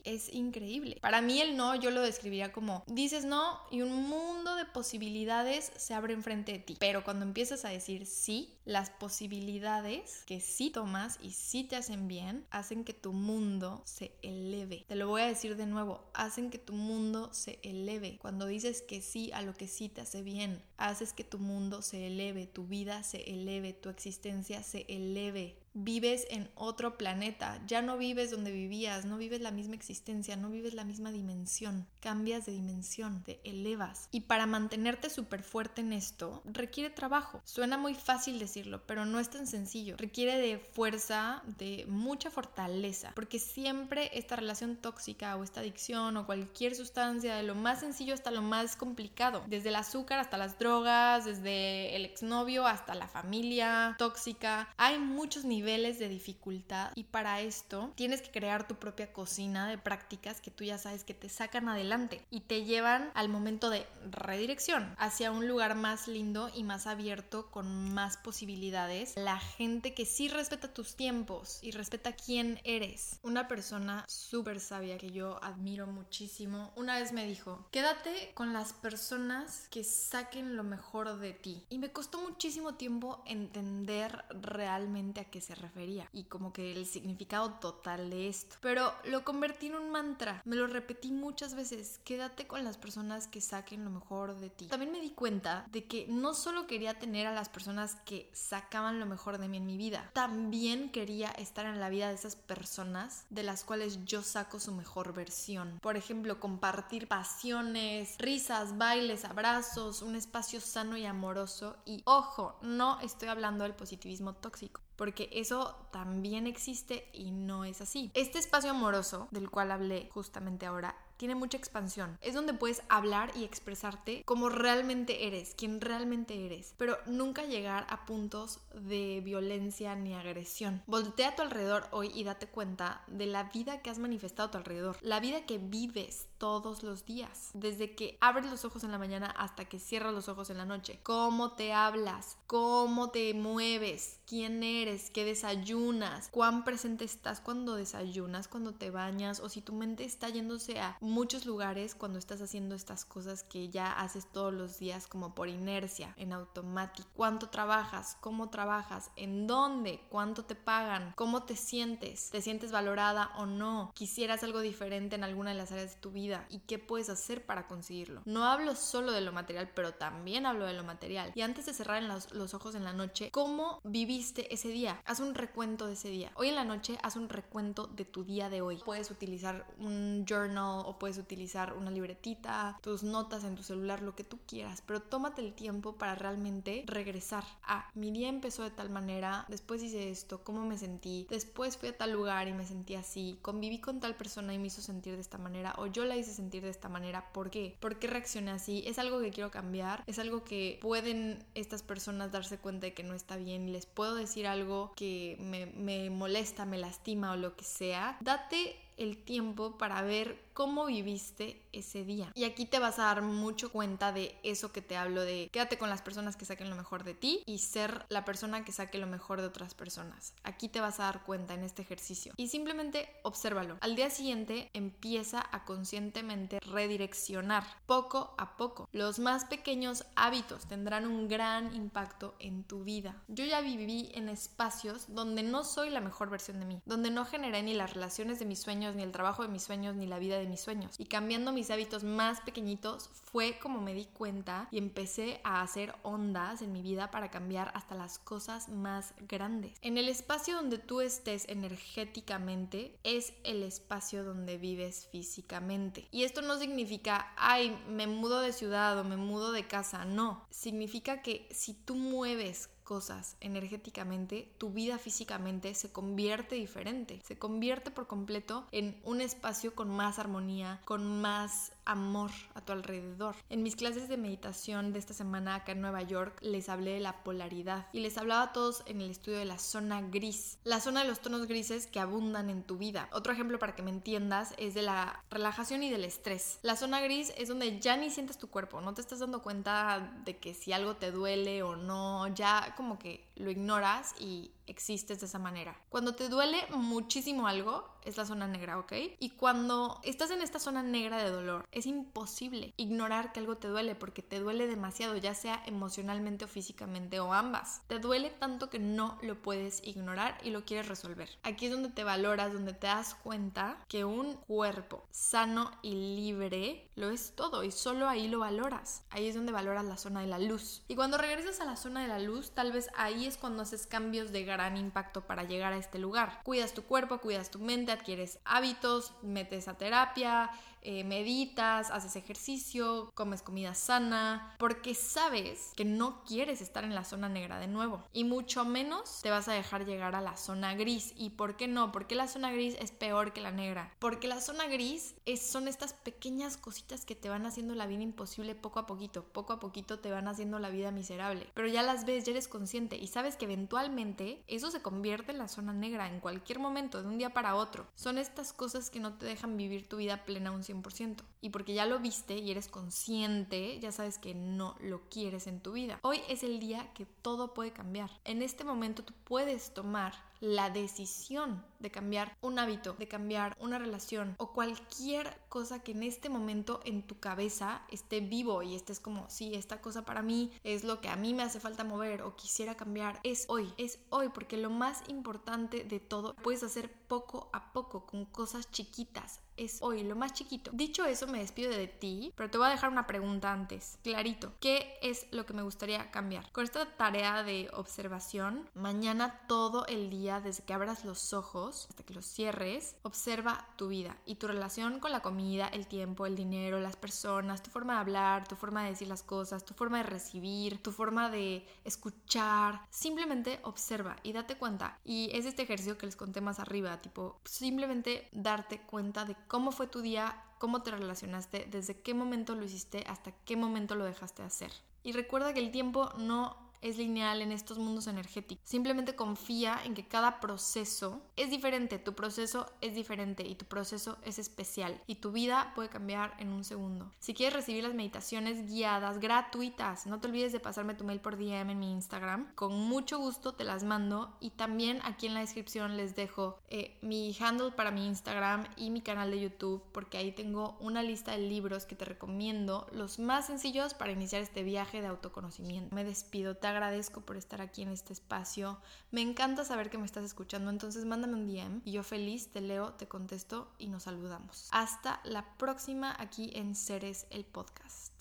es 0.04 0.34
increíble. 0.34 0.98
Para 1.02 1.22
mí 1.22 1.42
el 1.42 1.56
no 1.56 1.76
yo 1.76 1.92
lo 1.92 2.02
describiría 2.02 2.52
como 2.52 2.84
dices 2.88 3.26
no 3.26 3.60
y 3.70 3.82
un 3.82 4.10
mundo 4.10 4.56
de 4.56 4.66
posibilidades 4.66 5.72
se 5.76 5.94
abre 5.94 6.14
enfrente 6.14 6.54
de 6.54 6.60
ti. 6.60 6.78
Pero 6.80 7.04
cuando 7.04 7.26
empiezas 7.26 7.66
a 7.66 7.70
decir 7.70 8.06
sí, 8.06 8.58
las 8.66 8.90
posibilidades 8.90 10.24
que 10.26 10.40
sí 10.40 10.70
tomas 10.70 11.18
y 11.22 11.32
sí 11.32 11.64
te 11.64 11.76
hacen 11.76 12.08
bien 12.08 12.46
hacen 12.52 12.84
que 12.84 12.94
tu 12.94 13.14
mundo 13.14 13.82
se 13.86 14.12
eleve. 14.22 14.86
Te 14.88 14.96
lo 14.96 15.08
voy 15.08 15.22
a 15.22 15.28
decir 15.28 15.56
de 15.56 15.66
nuevo, 15.66 16.04
hacen 16.14 16.50
que 16.50 16.58
tu 16.58 16.74
mundo 16.74 17.34
se 17.34 17.60
eleve. 17.64 18.18
Cuando 18.22 18.46
dices 18.46 18.82
que 18.82 19.02
sí 19.02 19.32
a 19.34 19.42
lo 19.42 19.54
que 19.54 19.68
sí 19.68 19.90
te 19.90 20.02
hace 20.02 20.22
bien, 20.22 20.64
haces 20.78 21.14
que 21.14 21.24
tu 21.24 21.40
mundo 21.40 21.82
se 21.82 22.08
eleve, 22.08 22.48
tu 22.48 22.66
vida 22.66 23.04
se 23.04 23.32
eleve, 23.32 23.74
tu 23.74 23.90
existencia 23.90 24.64
se 24.64 24.86
eleve 24.88 25.58
vives 25.74 26.28
en 26.30 26.50
otro 26.56 26.98
planeta, 26.98 27.62
ya 27.66 27.82
no 27.82 27.98
vives 27.98 28.32
donde 28.32 28.52
vivías, 28.52 29.06
no 29.06 29.18
vives 29.18 29.42
la 29.42 29.52
misma 29.52 29.61
existencia, 29.70 30.36
no 30.36 30.50
vives 30.50 30.74
la 30.74 30.84
misma 30.84 31.12
dimensión, 31.12 31.88
cambias 32.00 32.46
de 32.46 32.54
dimensión, 32.54 33.24
te 33.24 33.40
elevas. 33.44 34.08
Y 34.12 34.22
para 34.22 34.46
mantenerte 34.46 35.10
súper 35.10 35.44
fuerte 35.44 35.82
en 35.82 35.94
esto, 35.94 36.42
requiere 36.46 36.90
trabajo. 36.90 37.42
Suena 37.46 37.78
muy 37.78 37.94
fácil 37.94 38.40
decirlo, 38.40 38.86
pero 38.86 39.06
no 39.06 39.20
es 39.20 39.30
tan 39.30 39.48
sencillo. 39.48 39.96
Requiere 39.98 40.38
de 40.38 40.60
fuerza, 40.60 41.44
de 41.58 41.86
mucha 41.88 42.32
fortaleza, 42.32 43.12
porque 43.16 43.40
siempre 43.40 44.10
esta 44.14 44.36
relación 44.36 44.78
tóxica 44.78 45.36
o 45.36 45.44
esta 45.44 45.60
adicción 45.60 46.18
o 46.18 46.26
cualquier 46.26 46.76
sustancia, 46.76 47.36
de 47.36 47.44
lo 47.44 47.56
más 47.56 47.80
sencillo 47.80 48.14
hasta 48.14 48.32
lo 48.32 48.42
más 48.42 48.76
complicado, 48.76 49.44
desde 49.48 49.70
el 49.70 49.76
azúcar 49.76 50.20
hasta 50.20 50.38
las 50.38 50.58
drogas, 50.58 51.26
desde 51.26 51.96
el 51.96 52.06
exnovio 52.06 52.66
hasta 52.66 52.96
la 52.96 53.08
familia 53.08 53.96
tóxica, 53.98 54.68
hay 54.78 54.98
muchos 55.00 55.46
niveles 55.46 56.00
de 56.00 56.10
dificultad 56.10 56.92
y 56.96 57.04
para 57.04 57.42
esto 57.42 57.92
tienes 57.96 58.22
que 58.22 58.32
crear 58.32 58.68
tu 58.68 58.76
propia 58.76 59.12
cocina 59.14 59.51
de 59.52 59.78
prácticas 59.78 60.42
que 60.42 60.52
tú 60.52 60.64
ya 60.64 60.78
sabes 60.78 61.04
que 61.04 61.14
te 61.14 61.30
sacan 61.30 61.70
adelante 61.70 62.26
y 62.30 62.42
te 62.42 62.64
llevan 62.64 63.12
al 63.14 63.30
momento 63.30 63.70
de 63.70 63.86
redirección 64.10 64.96
hacia 64.98 65.32
un 65.32 65.48
lugar 65.48 65.76
más 65.76 66.08
lindo 66.08 66.50
y 66.54 66.64
más 66.64 66.88
abierto 66.88 67.52
con 67.52 67.94
más 67.94 68.18
posibilidades. 68.18 69.14
La 69.16 69.40
gente 69.40 69.94
que 69.94 70.06
sí 70.06 70.28
respeta 70.30 70.74
tus 70.74 70.96
tiempos 70.96 71.60
y 71.62 71.72
respeta 71.72 72.14
quién 72.14 72.60
eres. 72.64 73.20
Una 73.24 73.48
persona 73.48 74.06
súper 74.08 74.60
sabia 74.60 74.98
que 74.98 75.12
yo 75.12 75.44
admiro 75.44 75.88
muchísimo 75.88 76.72
una 76.76 77.00
vez 77.00 77.12
me 77.12 77.26
dijo, 77.26 77.68
quédate 77.72 78.32
con 78.34 78.54
las 78.54 78.74
personas 78.74 79.68
que 79.70 79.84
saquen 79.84 80.56
lo 80.56 80.64
mejor 80.64 81.18
de 81.20 81.34
ti. 81.34 81.66
Y 81.70 81.78
me 81.78 81.92
costó 81.92 82.22
muchísimo 82.22 82.76
tiempo 82.76 83.22
entender 83.26 84.24
realmente 84.30 85.22
a 85.22 85.26
qué 85.26 85.42
se 85.42 85.56
refería 85.56 86.08
y 86.14 86.26
como 86.26 86.54
que 86.54 86.72
el 86.72 86.86
significado 86.86 87.54
total 87.56 88.10
de 88.10 88.28
esto. 88.28 88.56
Pero 88.62 88.94
lo 89.06 89.24
convertí 89.42 89.66
en 89.66 89.76
un 89.76 89.90
mantra, 89.90 90.40
me 90.46 90.56
lo 90.56 90.68
repetí 90.68 91.12
muchas 91.12 91.56
veces, 91.56 92.00
quédate 92.06 92.46
con 92.46 92.64
las 92.64 92.78
personas 92.78 93.28
que 93.28 93.42
saquen 93.42 93.84
lo 93.84 93.90
mejor 93.90 94.36
de 94.36 94.52
ti. 94.52 94.68
También 94.68 94.92
me 94.92 95.02
di 95.02 95.10
cuenta 95.10 95.66
de 95.72 95.86
que 95.86 96.06
no 96.08 96.36
solo 96.36 96.68
quería 96.68 97.00
tener 97.00 97.26
a 97.26 97.34
las 97.34 97.50
personas 97.50 97.96
que 98.06 98.30
sacaban 98.34 99.00
lo 99.00 99.08
mejor 99.08 99.40
de 99.40 99.48
mí 99.48 99.58
en 99.58 99.66
mi 99.66 99.78
vida, 99.78 100.12
también 100.14 100.92
quería 100.92 101.32
estar 101.32 101.66
en 101.66 101.80
la 101.80 101.90
vida 101.90 102.10
de 102.10 102.14
esas 102.14 102.36
personas 102.36 103.26
de 103.32 103.42
las 103.42 103.64
cuales 103.64 104.06
yo 104.06 104.22
saco 104.22 104.60
su 104.60 104.74
mejor 104.74 105.12
versión. 105.16 105.80
Por 105.82 105.98
ejemplo, 105.98 106.40
compartir 106.40 107.08
pasiones, 107.08 108.18
risas, 108.20 108.78
bailes, 108.78 109.26
abrazos, 109.26 110.04
un 110.04 110.16
espacio 110.16 110.62
sano 110.62 110.98
y 110.98 111.06
amoroso. 111.08 111.78
Y 111.84 112.04
ojo, 112.06 112.60
no 112.62 113.00
estoy 113.00 113.30
hablando 113.30 113.64
del 113.64 113.74
positivismo 113.74 114.36
tóxico 114.36 114.82
porque 115.02 115.30
eso 115.32 115.76
también 115.92 116.46
existe 116.46 117.10
y 117.12 117.32
no 117.32 117.66
es 117.66 117.82
así. 117.82 118.12
Este 118.14 118.38
espacio 118.38 118.70
amoroso 118.70 119.28
del 119.32 119.50
cual 119.50 119.72
hablé 119.72 120.08
justamente 120.14 120.68
ahora 120.68 120.96
tiene 121.22 121.36
mucha 121.36 121.56
expansión. 121.56 122.18
Es 122.22 122.34
donde 122.34 122.56
puedes 122.56 122.82
hablar 122.90 123.32
y 123.36 123.44
expresarte 123.44 124.24
como 124.26 124.50
realmente 124.50 125.28
eres, 125.28 125.54
quien 125.56 125.80
realmente 125.80 126.48
eres, 126.48 126.74
pero 126.78 126.98
nunca 127.06 127.46
llegar 127.46 127.86
a 127.92 128.08
puntos 128.08 128.60
de 128.74 129.22
violencia 129.24 129.94
ni 129.94 130.16
agresión. 130.16 130.82
Voltea 130.88 131.30
a 131.30 131.36
tu 131.36 131.44
alrededor 131.44 131.86
hoy 131.92 132.12
y 132.16 132.24
date 132.24 132.48
cuenta 132.48 133.04
de 133.06 133.28
la 133.28 133.44
vida 133.44 133.84
que 133.84 133.92
has 133.92 134.00
manifestado 134.00 134.48
a 134.48 134.52
tu 134.52 134.58
alrededor, 134.58 134.98
la 135.02 135.20
vida 135.20 135.46
que 135.46 135.60
vives 135.60 136.26
todos 136.40 136.82
los 136.82 137.06
días, 137.06 137.52
desde 137.54 137.94
que 137.94 138.18
abres 138.20 138.50
los 138.50 138.66
ojos 138.66 138.84
en 138.84 138.92
la 138.92 138.98
mañana 138.98 139.28
hasta 139.28 139.66
que 139.66 139.78
cierras 139.78 140.16
los 140.16 140.28
ojos 140.28 140.50
en 140.50 140.58
la 140.58 140.66
noche. 140.66 141.02
Cómo 141.04 141.52
te 141.52 141.72
hablas, 141.72 142.40
cómo 142.48 143.12
te 143.12 143.36
mueves, 143.36 144.20
quién 144.26 144.64
eres, 144.64 145.12
qué 145.12 145.24
desayunas, 145.24 146.30
cuán 146.30 146.64
presente 146.64 147.06
estás 147.06 147.42
cuando 147.42 147.76
desayunas, 147.76 148.48
cuando 148.48 148.74
te 148.74 148.90
bañas 148.90 149.40
o 149.40 149.50
si 149.50 149.62
tu 149.62 149.74
mente 149.74 150.04
está 150.04 150.30
yéndose 150.30 150.80
a 150.80 150.98
muchos 151.12 151.46
lugares 151.46 151.94
cuando 151.94 152.18
estás 152.18 152.42
haciendo 152.42 152.74
estas 152.74 153.06
cosas 153.06 153.44
que 153.44 153.70
ya 153.70 153.92
haces 153.92 154.26
todos 154.32 154.54
los 154.54 154.80
días 154.80 155.08
como 155.08 155.36
por 155.36 155.50
inercia, 155.50 156.14
en 156.18 156.34
automático. 156.34 157.10
¿Cuánto 157.16 157.50
trabajas? 157.50 158.18
¿Cómo 158.22 158.50
trabajas? 158.50 159.12
¿En 159.18 159.46
dónde? 159.46 160.02
¿Cuánto 160.10 160.46
te 160.46 160.56
pagan? 160.56 161.14
¿Cómo 161.16 161.44
te 161.44 161.56
sientes? 161.56 162.30
¿Te 162.32 162.42
sientes 162.42 162.72
valorada 162.72 163.32
o 163.38 163.46
no? 163.46 163.92
¿Quisieras 163.94 164.44
algo 164.44 164.62
diferente 164.62 165.16
en 165.16 165.24
alguna 165.24 165.52
de 165.52 165.58
las 165.58 165.72
áreas 165.72 165.96
de 165.96 166.02
tu 166.02 166.12
vida? 166.12 166.46
¿Y 166.50 166.60
qué 166.60 166.80
puedes 166.80 167.10
hacer 167.10 167.46
para 167.46 167.68
conseguirlo? 167.68 168.22
No 168.26 168.46
hablo 168.46 168.76
solo 168.76 169.12
de 169.12 169.22
lo 169.22 169.34
material, 169.34 169.70
pero 169.76 169.94
también 169.94 170.46
hablo 170.46 170.66
de 170.66 170.74
lo 170.74 170.84
material. 170.84 171.34
Y 171.36 171.42
antes 171.42 171.66
de 171.66 171.74
cerrar 171.74 172.02
los, 172.04 172.34
los 172.34 172.54
ojos 172.54 172.74
en 172.74 172.86
la 172.86 172.94
noche, 172.94 173.32
¿cómo 173.32 173.82
viviste 173.84 174.54
ese 174.54 174.70
día? 174.70 175.02
Haz 175.06 175.20
un 175.20 175.36
recuento 175.36 175.88
de 175.88 175.94
ese 175.94 176.10
día. 176.10 176.32
Hoy 176.36 176.48
en 176.48 176.56
la 176.56 176.64
noche 176.64 176.98
haz 177.04 177.18
un 177.18 177.28
recuento 177.28 177.88
de 177.88 178.06
tu 178.06 178.24
día 178.24 178.50
de 178.50 178.62
hoy. 178.62 178.82
Puedes 178.86 179.12
utilizar 179.12 179.66
un 179.78 180.26
journal 180.26 180.84
o 180.86 180.98
puedes 181.02 181.18
utilizar 181.18 181.74
una 181.74 181.90
libretita, 181.90 182.78
tus 182.84 183.02
notas 183.02 183.44
en 183.44 183.56
tu 183.56 183.64
celular, 183.64 184.04
lo 184.04 184.14
que 184.16 184.24
tú 184.24 184.38
quieras, 184.46 184.84
pero 184.86 185.02
tómate 185.02 185.42
el 185.42 185.52
tiempo 185.54 185.96
para 185.96 186.14
realmente 186.14 186.84
regresar 186.86 187.44
a 187.64 187.90
mi 187.96 188.12
día 188.12 188.30
empezó 188.30 188.62
de 188.62 188.70
tal 188.70 188.92
manera, 188.92 189.46
después 189.48 189.82
hice 189.82 190.12
esto, 190.12 190.44
cómo 190.44 190.64
me 190.64 190.78
sentí, 190.78 191.26
después 191.28 191.76
fui 191.76 191.90
a 191.90 191.98
tal 191.98 192.12
lugar 192.12 192.48
y 192.48 192.54
me 192.54 192.68
sentí 192.68 192.94
así, 192.94 193.40
conviví 193.42 193.80
con 193.82 194.00
tal 194.00 194.16
persona 194.16 194.54
y 194.54 194.60
me 194.60 194.68
hizo 194.68 194.84
sentir 194.84 195.16
de 195.16 195.22
esta 195.22 195.40
manera 195.40 195.74
o 195.80 195.88
yo 195.88 196.06
la 196.06 196.18
hice 196.18 196.36
sentir 196.36 196.62
de 196.62 196.70
esta 196.70 196.88
manera, 196.88 197.34
¿por 197.34 197.50
qué? 197.50 197.78
¿Por 197.80 197.98
qué 197.98 198.06
reaccioné 198.06 198.52
así? 198.52 198.84
¿Es 198.86 199.00
algo 199.00 199.22
que 199.22 199.32
quiero 199.32 199.50
cambiar? 199.50 200.04
¿Es 200.06 200.20
algo 200.20 200.44
que 200.44 200.78
pueden 200.84 201.44
estas 201.56 201.82
personas 201.82 202.32
darse 202.32 202.60
cuenta 202.60 202.86
de 202.86 202.94
que 202.94 203.02
no 203.02 203.16
está 203.16 203.38
bien 203.38 203.72
les 203.72 203.88
puedo 203.88 204.14
decir 204.14 204.46
algo 204.46 204.92
que 204.96 205.36
me, 205.40 205.66
me 205.66 206.12
molesta, 206.12 206.66
me 206.66 206.78
lastima 206.78 207.32
o 207.32 207.38
lo 207.38 207.56
que 207.56 207.66
sea? 207.66 208.18
Date 208.22 208.76
el 208.98 209.18
tiempo 209.18 209.78
para 209.78 210.02
ver 210.04 210.38
cómo 210.54 210.86
viviste 210.86 211.62
ese 211.72 212.04
día. 212.04 212.32
Y 212.36 212.44
aquí 212.44 212.66
te 212.66 212.80
vas 212.80 213.00
a 213.00 213.04
dar 213.04 213.22
mucho 213.22 213.72
cuenta 213.72 214.12
de 214.12 214.36
eso 214.44 214.72
que 214.72 214.82
te 214.82 214.98
hablo 214.98 215.22
de 215.22 215.50
quédate 215.52 215.78
con 215.78 215.90
las 215.90 216.02
personas 216.02 216.36
que 216.36 216.46
saquen 216.46 216.70
lo 216.70 216.76
mejor 216.76 217.04
de 217.04 217.14
ti 217.14 217.44
y 217.46 217.60
ser 217.60 218.06
la 218.10 218.26
persona 218.26 218.66
que 218.66 218.72
saque 218.72 218.98
lo 218.98 219.08
mejor 219.08 219.42
de 219.42 219.48
otras 219.48 219.74
personas. 219.74 220.34
Aquí 220.44 220.68
te 220.68 220.82
vas 220.82 221.00
a 221.00 221.04
dar 221.04 221.24
cuenta 221.24 221.54
en 221.54 221.64
este 221.64 221.82
ejercicio. 221.82 222.34
Y 222.38 222.48
simplemente 222.48 223.10
obsérvalo. 223.24 223.78
Al 223.82 223.96
día 223.96 224.10
siguiente 224.10 224.70
empieza 224.74 225.46
a 225.52 225.66
conscientemente 225.66 226.60
redireccionar 226.60 227.64
poco 227.86 228.34
a 228.38 228.58
poco. 228.58 228.88
Los 228.92 229.20
más 229.20 229.46
pequeños 229.46 230.06
hábitos 230.16 230.66
tendrán 230.68 231.08
un 231.08 231.28
gran 231.28 231.74
impacto 231.76 232.36
en 232.40 232.64
tu 232.64 232.84
vida. 232.84 233.16
Yo 233.28 233.46
ya 233.46 233.62
viví 233.62 234.12
en 234.14 234.30
espacios 234.30 235.06
donde 235.08 235.44
no 235.44 235.64
soy 235.64 235.90
la 235.90 236.02
mejor 236.02 236.30
versión 236.30 236.60
de 236.60 236.66
mí, 236.66 236.82
donde 236.86 237.12
no 237.12 237.26
generé 237.26 237.64
ni 237.64 237.74
las 237.74 237.94
relaciones 237.94 238.40
de 238.40 238.46
mis 238.46 238.62
sueños, 238.62 238.96
ni 238.96 239.04
el 239.04 239.12
trabajo 239.12 239.44
de 239.44 239.50
mis 239.50 239.64
sueños, 239.64 239.96
ni 239.96 240.08
la 240.08 240.20
vida 240.20 240.38
de 240.38 240.41
mis 240.48 240.62
sueños. 240.62 240.96
Y 240.98 241.06
cambiando 241.06 241.52
mis 241.52 241.72
hábitos 241.72 242.04
más 242.04 242.42
pequeñitos 242.42 243.10
fue 243.32 243.60
como 243.60 243.82
me 243.82 243.94
di 243.94 244.06
cuenta 244.06 244.68
y 244.72 244.78
empecé 244.78 245.42
a 245.44 245.62
hacer 245.62 245.96
ondas 246.04 246.62
en 246.62 246.72
mi 246.72 246.82
vida 246.82 247.12
para 247.12 247.32
cambiar 247.32 247.72
hasta 247.74 247.96
las 247.96 248.20
cosas 248.20 248.70
más 248.70 249.14
grandes. 249.28 249.78
En 249.82 249.98
el 249.98 250.10
espacio 250.10 250.56
donde 250.56 250.78
tú 250.78 251.02
estés 251.02 251.48
energéticamente 251.48 252.98
es 253.04 253.34
el 253.44 253.64
espacio 253.64 254.24
donde 254.24 254.58
vives 254.58 255.08
físicamente. 255.12 256.08
Y 256.12 256.24
esto 256.24 256.42
no 256.42 256.58
significa, 256.58 257.34
ay, 257.38 257.78
me 257.88 258.08
mudo 258.08 258.42
de 258.42 258.54
ciudad 258.54 259.00
o 259.00 259.04
me 259.04 259.18
mudo 259.18 259.52
de 259.52 259.68
casa, 259.68 260.06
no. 260.06 260.46
Significa 260.50 261.22
que 261.22 261.48
si 261.52 261.74
tú 261.74 261.96
mueves 261.96 262.70
cosas 262.92 263.38
energéticamente, 263.40 264.54
tu 264.58 264.70
vida 264.70 264.98
físicamente 264.98 265.74
se 265.76 265.94
convierte 265.94 266.56
diferente, 266.56 267.22
se 267.24 267.40
convierte 267.40 267.90
por 267.90 268.06
completo 268.06 268.68
en 268.74 269.00
un 269.06 269.22
espacio 269.22 269.74
con 269.74 269.90
más 269.90 270.20
armonía, 270.20 270.82
con 270.84 271.22
más 271.22 271.72
amor 271.86 272.32
a 272.54 272.62
tu 272.62 272.74
alrededor. 272.74 273.36
En 273.50 273.64
mis 273.64 273.78
clases 273.78 274.10
de 274.10 274.18
meditación 274.18 274.92
de 274.92 275.00
esta 275.00 275.14
semana 275.14 275.56
acá 275.56 275.72
en 275.72 275.82
Nueva 275.82 276.02
York 276.02 276.38
les 276.42 276.68
hablé 276.68 276.92
de 276.92 277.00
la 277.00 277.24
polaridad 277.24 277.88
y 277.94 278.02
les 278.02 278.18
hablaba 278.18 278.44
a 278.44 278.52
todos 278.52 278.84
en 278.86 279.00
el 279.00 279.12
estudio 279.12 279.40
de 279.40 279.46
la 279.46 279.58
zona 279.58 280.02
gris, 280.02 280.60
la 280.66 280.82
zona 280.82 281.02
de 281.02 281.08
los 281.08 281.22
tonos 281.22 281.48
grises 281.48 281.88
que 281.88 282.02
abundan 282.02 282.50
en 282.50 282.64
tu 282.64 282.78
vida. 282.78 283.10
Otro 283.14 283.32
ejemplo 283.32 283.58
para 283.58 283.74
que 283.74 283.84
me 283.84 283.92
entiendas 283.92 284.54
es 284.58 284.74
de 284.74 284.82
la 284.82 285.24
relajación 285.30 285.84
y 285.84 285.90
del 285.90 286.04
estrés. 286.04 286.60
La 286.62 286.76
zona 286.76 287.00
gris 287.00 287.34
es 287.38 287.48
donde 287.48 287.80
ya 287.80 287.96
ni 287.96 288.10
sientes 288.10 288.38
tu 288.38 288.50
cuerpo, 288.50 288.82
no 288.82 288.94
te 288.94 289.00
estás 289.00 289.20
dando 289.20 289.42
cuenta 289.42 290.14
de 290.26 290.38
que 290.38 290.54
si 290.54 290.74
algo 290.74 290.98
te 290.98 291.12
duele 291.12 291.64
o 291.64 291.78
no, 291.78 292.28
ya 292.28 292.74
como 292.82 292.98
que 292.98 293.31
lo 293.42 293.52
ignoras 293.52 294.14
y 294.20 294.52
existes 294.68 295.20
de 295.20 295.26
esa 295.26 295.40
manera. 295.40 295.80
Cuando 295.90 296.16
te 296.16 296.30
duele 296.30 296.66
muchísimo 296.72 297.48
algo, 297.48 297.92
es 298.04 298.18
la 298.18 298.26
zona 298.26 298.48
negra, 298.48 298.80
¿ok? 298.80 298.94
Y 299.20 299.32
cuando 299.32 300.00
estás 300.04 300.32
en 300.32 300.42
esta 300.42 300.60
zona 300.60 300.82
negra 300.82 301.22
de 301.22 301.30
dolor, 301.30 301.68
es 301.72 301.86
imposible 301.86 302.74
ignorar 302.78 303.32
que 303.32 303.40
algo 303.40 303.58
te 303.58 303.68
duele 303.68 303.96
porque 303.96 304.24
te 304.24 304.40
duele 304.40 304.68
demasiado, 304.68 305.16
ya 305.18 305.36
sea 305.36 305.62
emocionalmente 305.66 306.46
o 306.46 306.48
físicamente 306.48 307.20
o 307.20 307.34
ambas. 307.34 307.82
Te 307.88 308.00
duele 308.00 308.30
tanto 308.30 308.70
que 308.70 308.80
no 308.80 309.20
lo 309.22 309.42
puedes 309.42 309.86
ignorar 309.86 310.38
y 310.44 310.50
lo 310.50 310.66
quieres 310.66 310.88
resolver. 310.88 311.30
Aquí 311.44 311.66
es 311.66 311.72
donde 311.72 311.90
te 311.90 312.04
valoras, 312.04 312.54
donde 312.54 312.74
te 312.74 312.88
das 312.88 313.16
cuenta 313.16 313.78
que 313.88 314.06
un 314.06 314.34
cuerpo 314.36 315.06
sano 315.12 315.72
y 315.82 316.16
libre 316.16 316.90
lo 316.96 317.10
es 317.10 317.36
todo 317.36 317.64
y 317.64 317.72
solo 317.72 318.08
ahí 318.08 318.28
lo 318.28 318.40
valoras. 318.40 319.04
Ahí 319.10 319.28
es 319.28 319.36
donde 319.36 319.52
valoras 319.52 319.86
la 319.86 319.98
zona 319.98 320.22
de 320.22 320.28
la 320.28 320.40
luz. 320.40 320.84
Y 320.88 320.96
cuando 320.96 321.18
regresas 321.18 321.60
a 321.60 321.66
la 321.66 321.76
zona 321.76 322.02
de 322.02 322.08
la 322.08 322.20
luz, 322.20 322.52
tal 322.52 322.72
vez 322.72 322.90
ahí 322.96 323.26
es 323.32 323.38
cuando 323.38 323.64
haces 323.64 323.88
cambios 323.88 324.32
de 324.32 324.44
gran 324.44 324.78
impacto 324.78 325.22
para 325.22 325.44
llegar 325.44 325.74
a 325.74 325.78
este 325.78 326.00
lugar. 326.00 326.42
Cuidas 326.44 326.74
tu 326.74 326.84
cuerpo, 326.84 327.20
cuidas 327.20 327.50
tu 327.50 327.60
mente, 327.60 327.92
adquieres 327.92 328.40
hábitos, 328.46 329.14
metes 329.22 329.68
a 329.68 329.78
terapia, 329.78 330.52
eh, 330.84 331.04
meditas, 331.04 331.92
haces 331.92 332.16
ejercicio, 332.16 333.12
comes 333.14 333.44
comida 333.44 333.76
sana, 333.76 334.56
porque 334.58 334.96
sabes 334.96 335.74
que 335.76 335.86
no 335.86 336.24
quieres 336.24 336.60
estar 336.60 336.84
en 336.84 336.96
la 336.96 337.04
zona 337.04 337.30
negra 337.30 337.60
de 337.60 337.68
nuevo. 337.68 338.04
Y 338.14 338.24
mucho 338.24 338.66
menos 338.66 339.22
te 339.22 339.30
vas 339.30 339.48
a 339.48 339.54
dejar 339.54 339.86
llegar 339.86 340.16
a 340.16 340.22
la 340.22 340.38
zona 340.38 340.74
gris. 340.74 341.14
¿Y 341.16 341.32
por 341.32 341.56
qué 341.56 341.68
no? 341.68 341.92
Porque 341.92 342.16
la 342.16 342.28
zona 342.28 342.52
gris 342.52 342.76
es 342.80 342.92
peor 342.92 343.32
que 343.32 343.42
la 343.42 343.52
negra. 343.52 343.94
Porque 344.00 344.28
la 344.28 344.42
zona 344.42 344.66
gris 344.66 345.14
es, 345.26 345.46
son 345.52 345.68
estas 345.68 345.94
pequeñas 345.94 346.58
cositas 346.58 347.06
que 347.06 347.16
te 347.16 347.30
van 347.30 347.46
haciendo 347.46 347.76
la 347.76 347.86
vida 347.86 348.02
imposible 348.02 348.56
poco 348.56 348.80
a 348.80 348.88
poquito. 348.88 349.24
Poco 349.24 349.54
a 349.54 349.60
poquito 349.60 350.00
te 350.00 350.10
van 350.10 350.28
haciendo 350.28 350.58
la 350.58 350.70
vida 350.70 350.90
miserable. 350.92 351.48
Pero 351.54 351.68
ya 351.68 351.84
las 351.84 352.06
ves, 352.06 352.26
ya 352.26 352.32
eres 352.32 352.48
consciente 352.48 352.96
y 352.96 353.06
sabes 353.06 353.21
que 353.38 353.46
eventualmente 353.46 354.44
eso 354.48 354.72
se 354.72 354.82
convierte 354.82 355.32
en 355.32 355.38
la 355.38 355.48
zona 355.48 355.74
negra 355.74 356.08
en 356.08 356.20
cualquier 356.20 356.60
momento, 356.60 357.02
de 357.02 357.08
un 357.08 357.18
día 357.18 357.34
para 357.34 357.56
otro. 357.56 357.88
Son 357.96 358.18
estas 358.18 358.54
cosas 358.54 358.90
que 358.90 359.00
no 359.00 359.14
te 359.14 359.26
dejan 359.26 359.58
vivir 359.58 359.88
tu 359.88 359.98
vida 359.98 360.26
plena 360.26 360.52
un 360.52 360.64
100%. 360.64 361.24
Y 361.42 361.50
porque 361.50 361.74
ya 361.74 361.86
lo 361.86 362.00
viste 362.00 362.38
y 362.38 362.52
eres 362.52 362.68
consciente, 362.68 363.80
ya 363.80 363.92
sabes 363.92 364.18
que 364.18 364.34
no 364.36 364.76
lo 364.80 365.02
quieres 365.10 365.48
en 365.48 365.60
tu 365.60 365.74
vida. 365.74 366.00
Hoy 366.02 366.22
es 366.30 366.44
el 366.44 366.60
día 366.60 366.92
que 366.94 367.06
todo 367.06 367.54
puede 367.54 367.72
cambiar. 367.72 368.10
En 368.26 368.42
este 368.42 368.64
momento 368.64 369.04
tú 369.04 369.14
puedes 369.24 369.74
tomar 369.74 370.14
la 370.40 370.70
decisión 370.70 371.64
de 371.82 371.92
cambiar 371.92 372.38
un 372.42 372.60
hábito, 372.60 372.94
de 372.94 373.08
cambiar 373.08 373.56
una 373.60 373.80
relación 373.80 374.36
o 374.38 374.54
cualquier 374.54 375.40
cosa 375.50 375.84
que 375.84 375.92
en 375.92 376.04
este 376.04 376.30
momento 376.30 376.80
en 376.86 377.04
tu 377.04 377.20
cabeza 377.20 377.84
esté 377.90 378.20
vivo 378.20 378.64
y 378.64 378.76
estés 378.76 379.00
como, 379.00 379.30
sí, 379.30 379.54
esta 379.56 379.82
cosa 379.82 380.06
para 380.06 380.22
mí 380.22 380.52
es 380.64 380.84
lo 380.84 381.02
que 381.02 381.10
a 381.10 381.16
mí 381.16 381.34
me 381.34 381.44
hace 381.44 381.60
falta 381.60 381.84
mover 381.84 382.22
o 382.22 382.36
quisiera 382.36 382.76
cambiar, 382.76 383.20
es 383.24 383.46
hoy, 383.50 383.74
es 383.78 384.00
hoy, 384.10 384.30
porque 384.30 384.58
lo 384.58 384.70
más 384.70 385.04
importante 385.10 385.84
de 385.84 386.00
todo 386.00 386.36
puedes 386.36 386.64
hacer 386.64 386.92
poco 387.08 387.50
a 387.54 387.74
poco 387.74 388.06
con 388.06 388.26
cosas 388.26 388.72
chiquitas, 388.72 389.42
es 389.58 389.82
hoy, 389.82 390.04
lo 390.04 390.16
más 390.16 390.34
chiquito. 390.34 390.72
Dicho 390.74 391.06
eso, 391.06 391.28
me 391.28 391.40
despido 391.40 391.72
de 391.72 391.88
ti, 391.88 392.34
pero 392.36 392.50
te 392.50 392.58
voy 392.58 392.68
a 392.68 392.72
dejar 392.72 392.90
una 392.90 393.06
pregunta 393.06 393.52
antes, 393.52 394.00
clarito. 394.02 394.54
¿Qué 394.60 394.98
es 395.02 395.28
lo 395.32 395.46
que 395.46 395.54
me 395.54 395.62
gustaría 395.62 396.10
cambiar? 396.10 396.52
Con 396.52 396.64
esta 396.64 396.86
tarea 396.98 397.44
de 397.44 397.70
observación, 397.74 398.70
mañana 398.74 399.42
todo 399.48 399.86
el 399.88 400.10
día, 400.10 400.42
desde 400.42 400.64
que 400.64 400.74
abras 400.74 401.06
los 401.06 401.34
ojos 401.34 401.71
hasta 401.90 402.04
que 402.04 402.14
los 402.14 402.26
cierres, 402.26 402.96
observa 403.04 403.68
tu 403.76 403.88
vida 403.88 404.18
y 404.26 404.36
tu 404.36 404.48
relación 404.48 405.00
con 405.00 405.12
la 405.12 405.22
comida, 405.22 405.68
el 405.68 405.88
tiempo, 405.88 406.26
el 406.26 406.36
dinero, 406.36 406.80
las 406.80 406.96
personas, 406.96 407.64
tu 407.64 407.70
forma 407.70 407.94
de 407.96 408.00
hablar, 408.00 408.48
tu 408.48 408.56
forma 408.56 408.84
de 408.84 408.92
decir 408.92 409.08
las 409.08 409.24
cosas, 409.24 409.66
tu 409.66 409.74
forma 409.74 409.98
de 409.98 410.04
recibir, 410.04 410.82
tu 410.82 410.92
forma 410.92 411.30
de 411.30 411.66
escuchar. 411.84 412.82
Simplemente 412.90 413.60
observa 413.64 414.18
y 414.24 414.34
date 414.34 414.58
cuenta. 414.58 415.00
Y 415.04 415.30
es 415.34 415.46
este 415.46 415.64
ejercicio 415.64 415.98
que 415.98 416.06
les 416.06 416.16
conté 416.16 416.42
más 416.42 416.60
arriba, 416.60 417.02
tipo, 417.02 417.40
simplemente 417.46 418.28
darte 418.32 418.82
cuenta 418.82 419.26
de 419.26 419.36
cómo 419.48 419.72
fue 419.72 419.88
tu 419.88 420.02
día, 420.02 420.44
cómo 420.60 420.84
te 420.84 420.92
relacionaste, 420.92 421.68
desde 421.72 422.02
qué 422.02 422.14
momento 422.14 422.56
lo 422.56 422.64
hiciste 422.64 423.04
hasta 423.08 423.32
qué 423.32 423.56
momento 423.56 423.96
lo 423.96 424.06
dejaste 424.06 424.44
hacer. 424.44 424.72
Y 425.04 425.14
recuerda 425.14 425.54
que 425.54 425.60
el 425.60 425.72
tiempo 425.72 426.12
no 426.18 426.71
es 426.82 426.98
lineal 426.98 427.42
en 427.42 427.52
estos 427.52 427.78
mundos 427.78 428.08
energéticos. 428.08 428.64
Simplemente 428.68 429.16
confía 429.16 429.80
en 429.84 429.94
que 429.94 430.08
cada 430.08 430.40
proceso 430.40 431.22
es 431.36 431.50
diferente, 431.50 432.00
tu 432.00 432.14
proceso 432.14 432.72
es 432.82 432.96
diferente 432.96 433.48
y 433.48 433.56
tu 433.56 433.66
proceso 433.66 434.18
es 434.24 434.40
especial 434.40 435.02
y 435.08 435.16
tu 435.16 435.32
vida 435.32 435.72
puede 435.76 435.90
cambiar 435.90 436.34
en 436.40 436.50
un 436.50 436.64
segundo. 436.64 437.12
Si 437.20 437.34
quieres 437.34 437.56
recibir 437.56 437.84
las 437.84 437.94
meditaciones 437.94 438.68
guiadas 438.68 439.20
gratuitas, 439.20 440.06
no 440.08 440.20
te 440.20 440.28
olvides 440.28 440.52
de 440.52 440.60
pasarme 440.60 440.96
tu 440.96 441.04
mail 441.04 441.20
por 441.20 441.38
DM 441.38 441.70
en 441.70 441.80
mi 441.80 441.92
Instagram. 441.92 442.54
Con 442.56 442.74
mucho 442.74 443.20
gusto 443.20 443.54
te 443.54 443.64
las 443.64 443.84
mando 443.84 444.36
y 444.40 444.52
también 444.52 445.00
aquí 445.04 445.28
en 445.28 445.34
la 445.34 445.42
descripción 445.42 445.98
les 445.98 446.16
dejo 446.16 446.60
eh, 446.70 446.98
mi 447.02 447.36
handle 447.40 447.72
para 447.72 447.92
mi 447.92 448.08
Instagram 448.08 448.66
y 448.76 448.90
mi 448.90 449.02
canal 449.02 449.32
de 449.32 449.42
YouTube 449.42 449.84
porque 449.92 450.18
ahí 450.18 450.32
tengo 450.32 450.78
una 450.80 451.04
lista 451.04 451.32
de 451.32 451.40
libros 451.40 451.86
que 451.86 451.96
te 451.96 452.06
recomiendo, 452.06 452.88
los 452.92 453.20
más 453.20 453.48
sencillos 453.48 453.94
para 453.94 454.12
iniciar 454.12 454.42
este 454.42 454.64
viaje 454.64 455.02
de 455.02 455.08
autoconocimiento. 455.08 455.94
Me 455.96 456.04
despido, 456.04 456.58
agradezco 456.72 457.22
por 457.22 457.38
estar 457.38 457.62
aquí 457.62 457.84
en 457.84 457.90
este 457.90 458.14
espacio. 458.14 458.80
Me 459.12 459.22
encanta 459.22 459.64
saber 459.64 459.90
que 459.90 459.98
me 459.98 460.06
estás 460.06 460.24
escuchando, 460.24 460.72
entonces 460.72 461.06
mándame 461.06 461.36
un 461.36 461.48
DM 461.48 461.82
y 461.86 461.94
yo 461.94 462.04
feliz 462.04 462.52
te 462.52 462.62
leo, 462.62 462.94
te 462.94 463.08
contesto 463.08 463.72
y 463.78 463.88
nos 463.88 464.04
saludamos. 464.04 464.70
Hasta 464.72 465.22
la 465.24 465.58
próxima 465.58 466.16
aquí 466.18 466.52
en 466.56 466.76
Seres 466.76 467.28
el 467.30 467.46
podcast. 467.46 468.12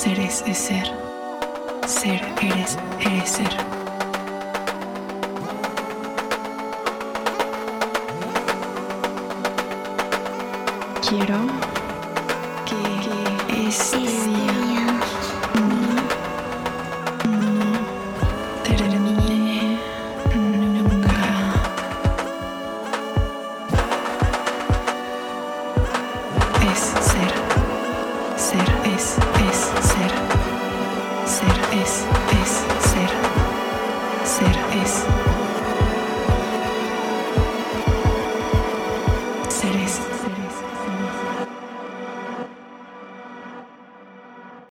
Seres 0.00 0.42
es 0.46 0.56
ser. 0.56 0.86
Ser 1.86 2.22
eres, 2.40 2.78
eres 3.00 3.28
ser. 3.28 3.79
Quiero 11.10 11.40
que 12.66 13.66
este 13.66 13.98
día 13.98 14.49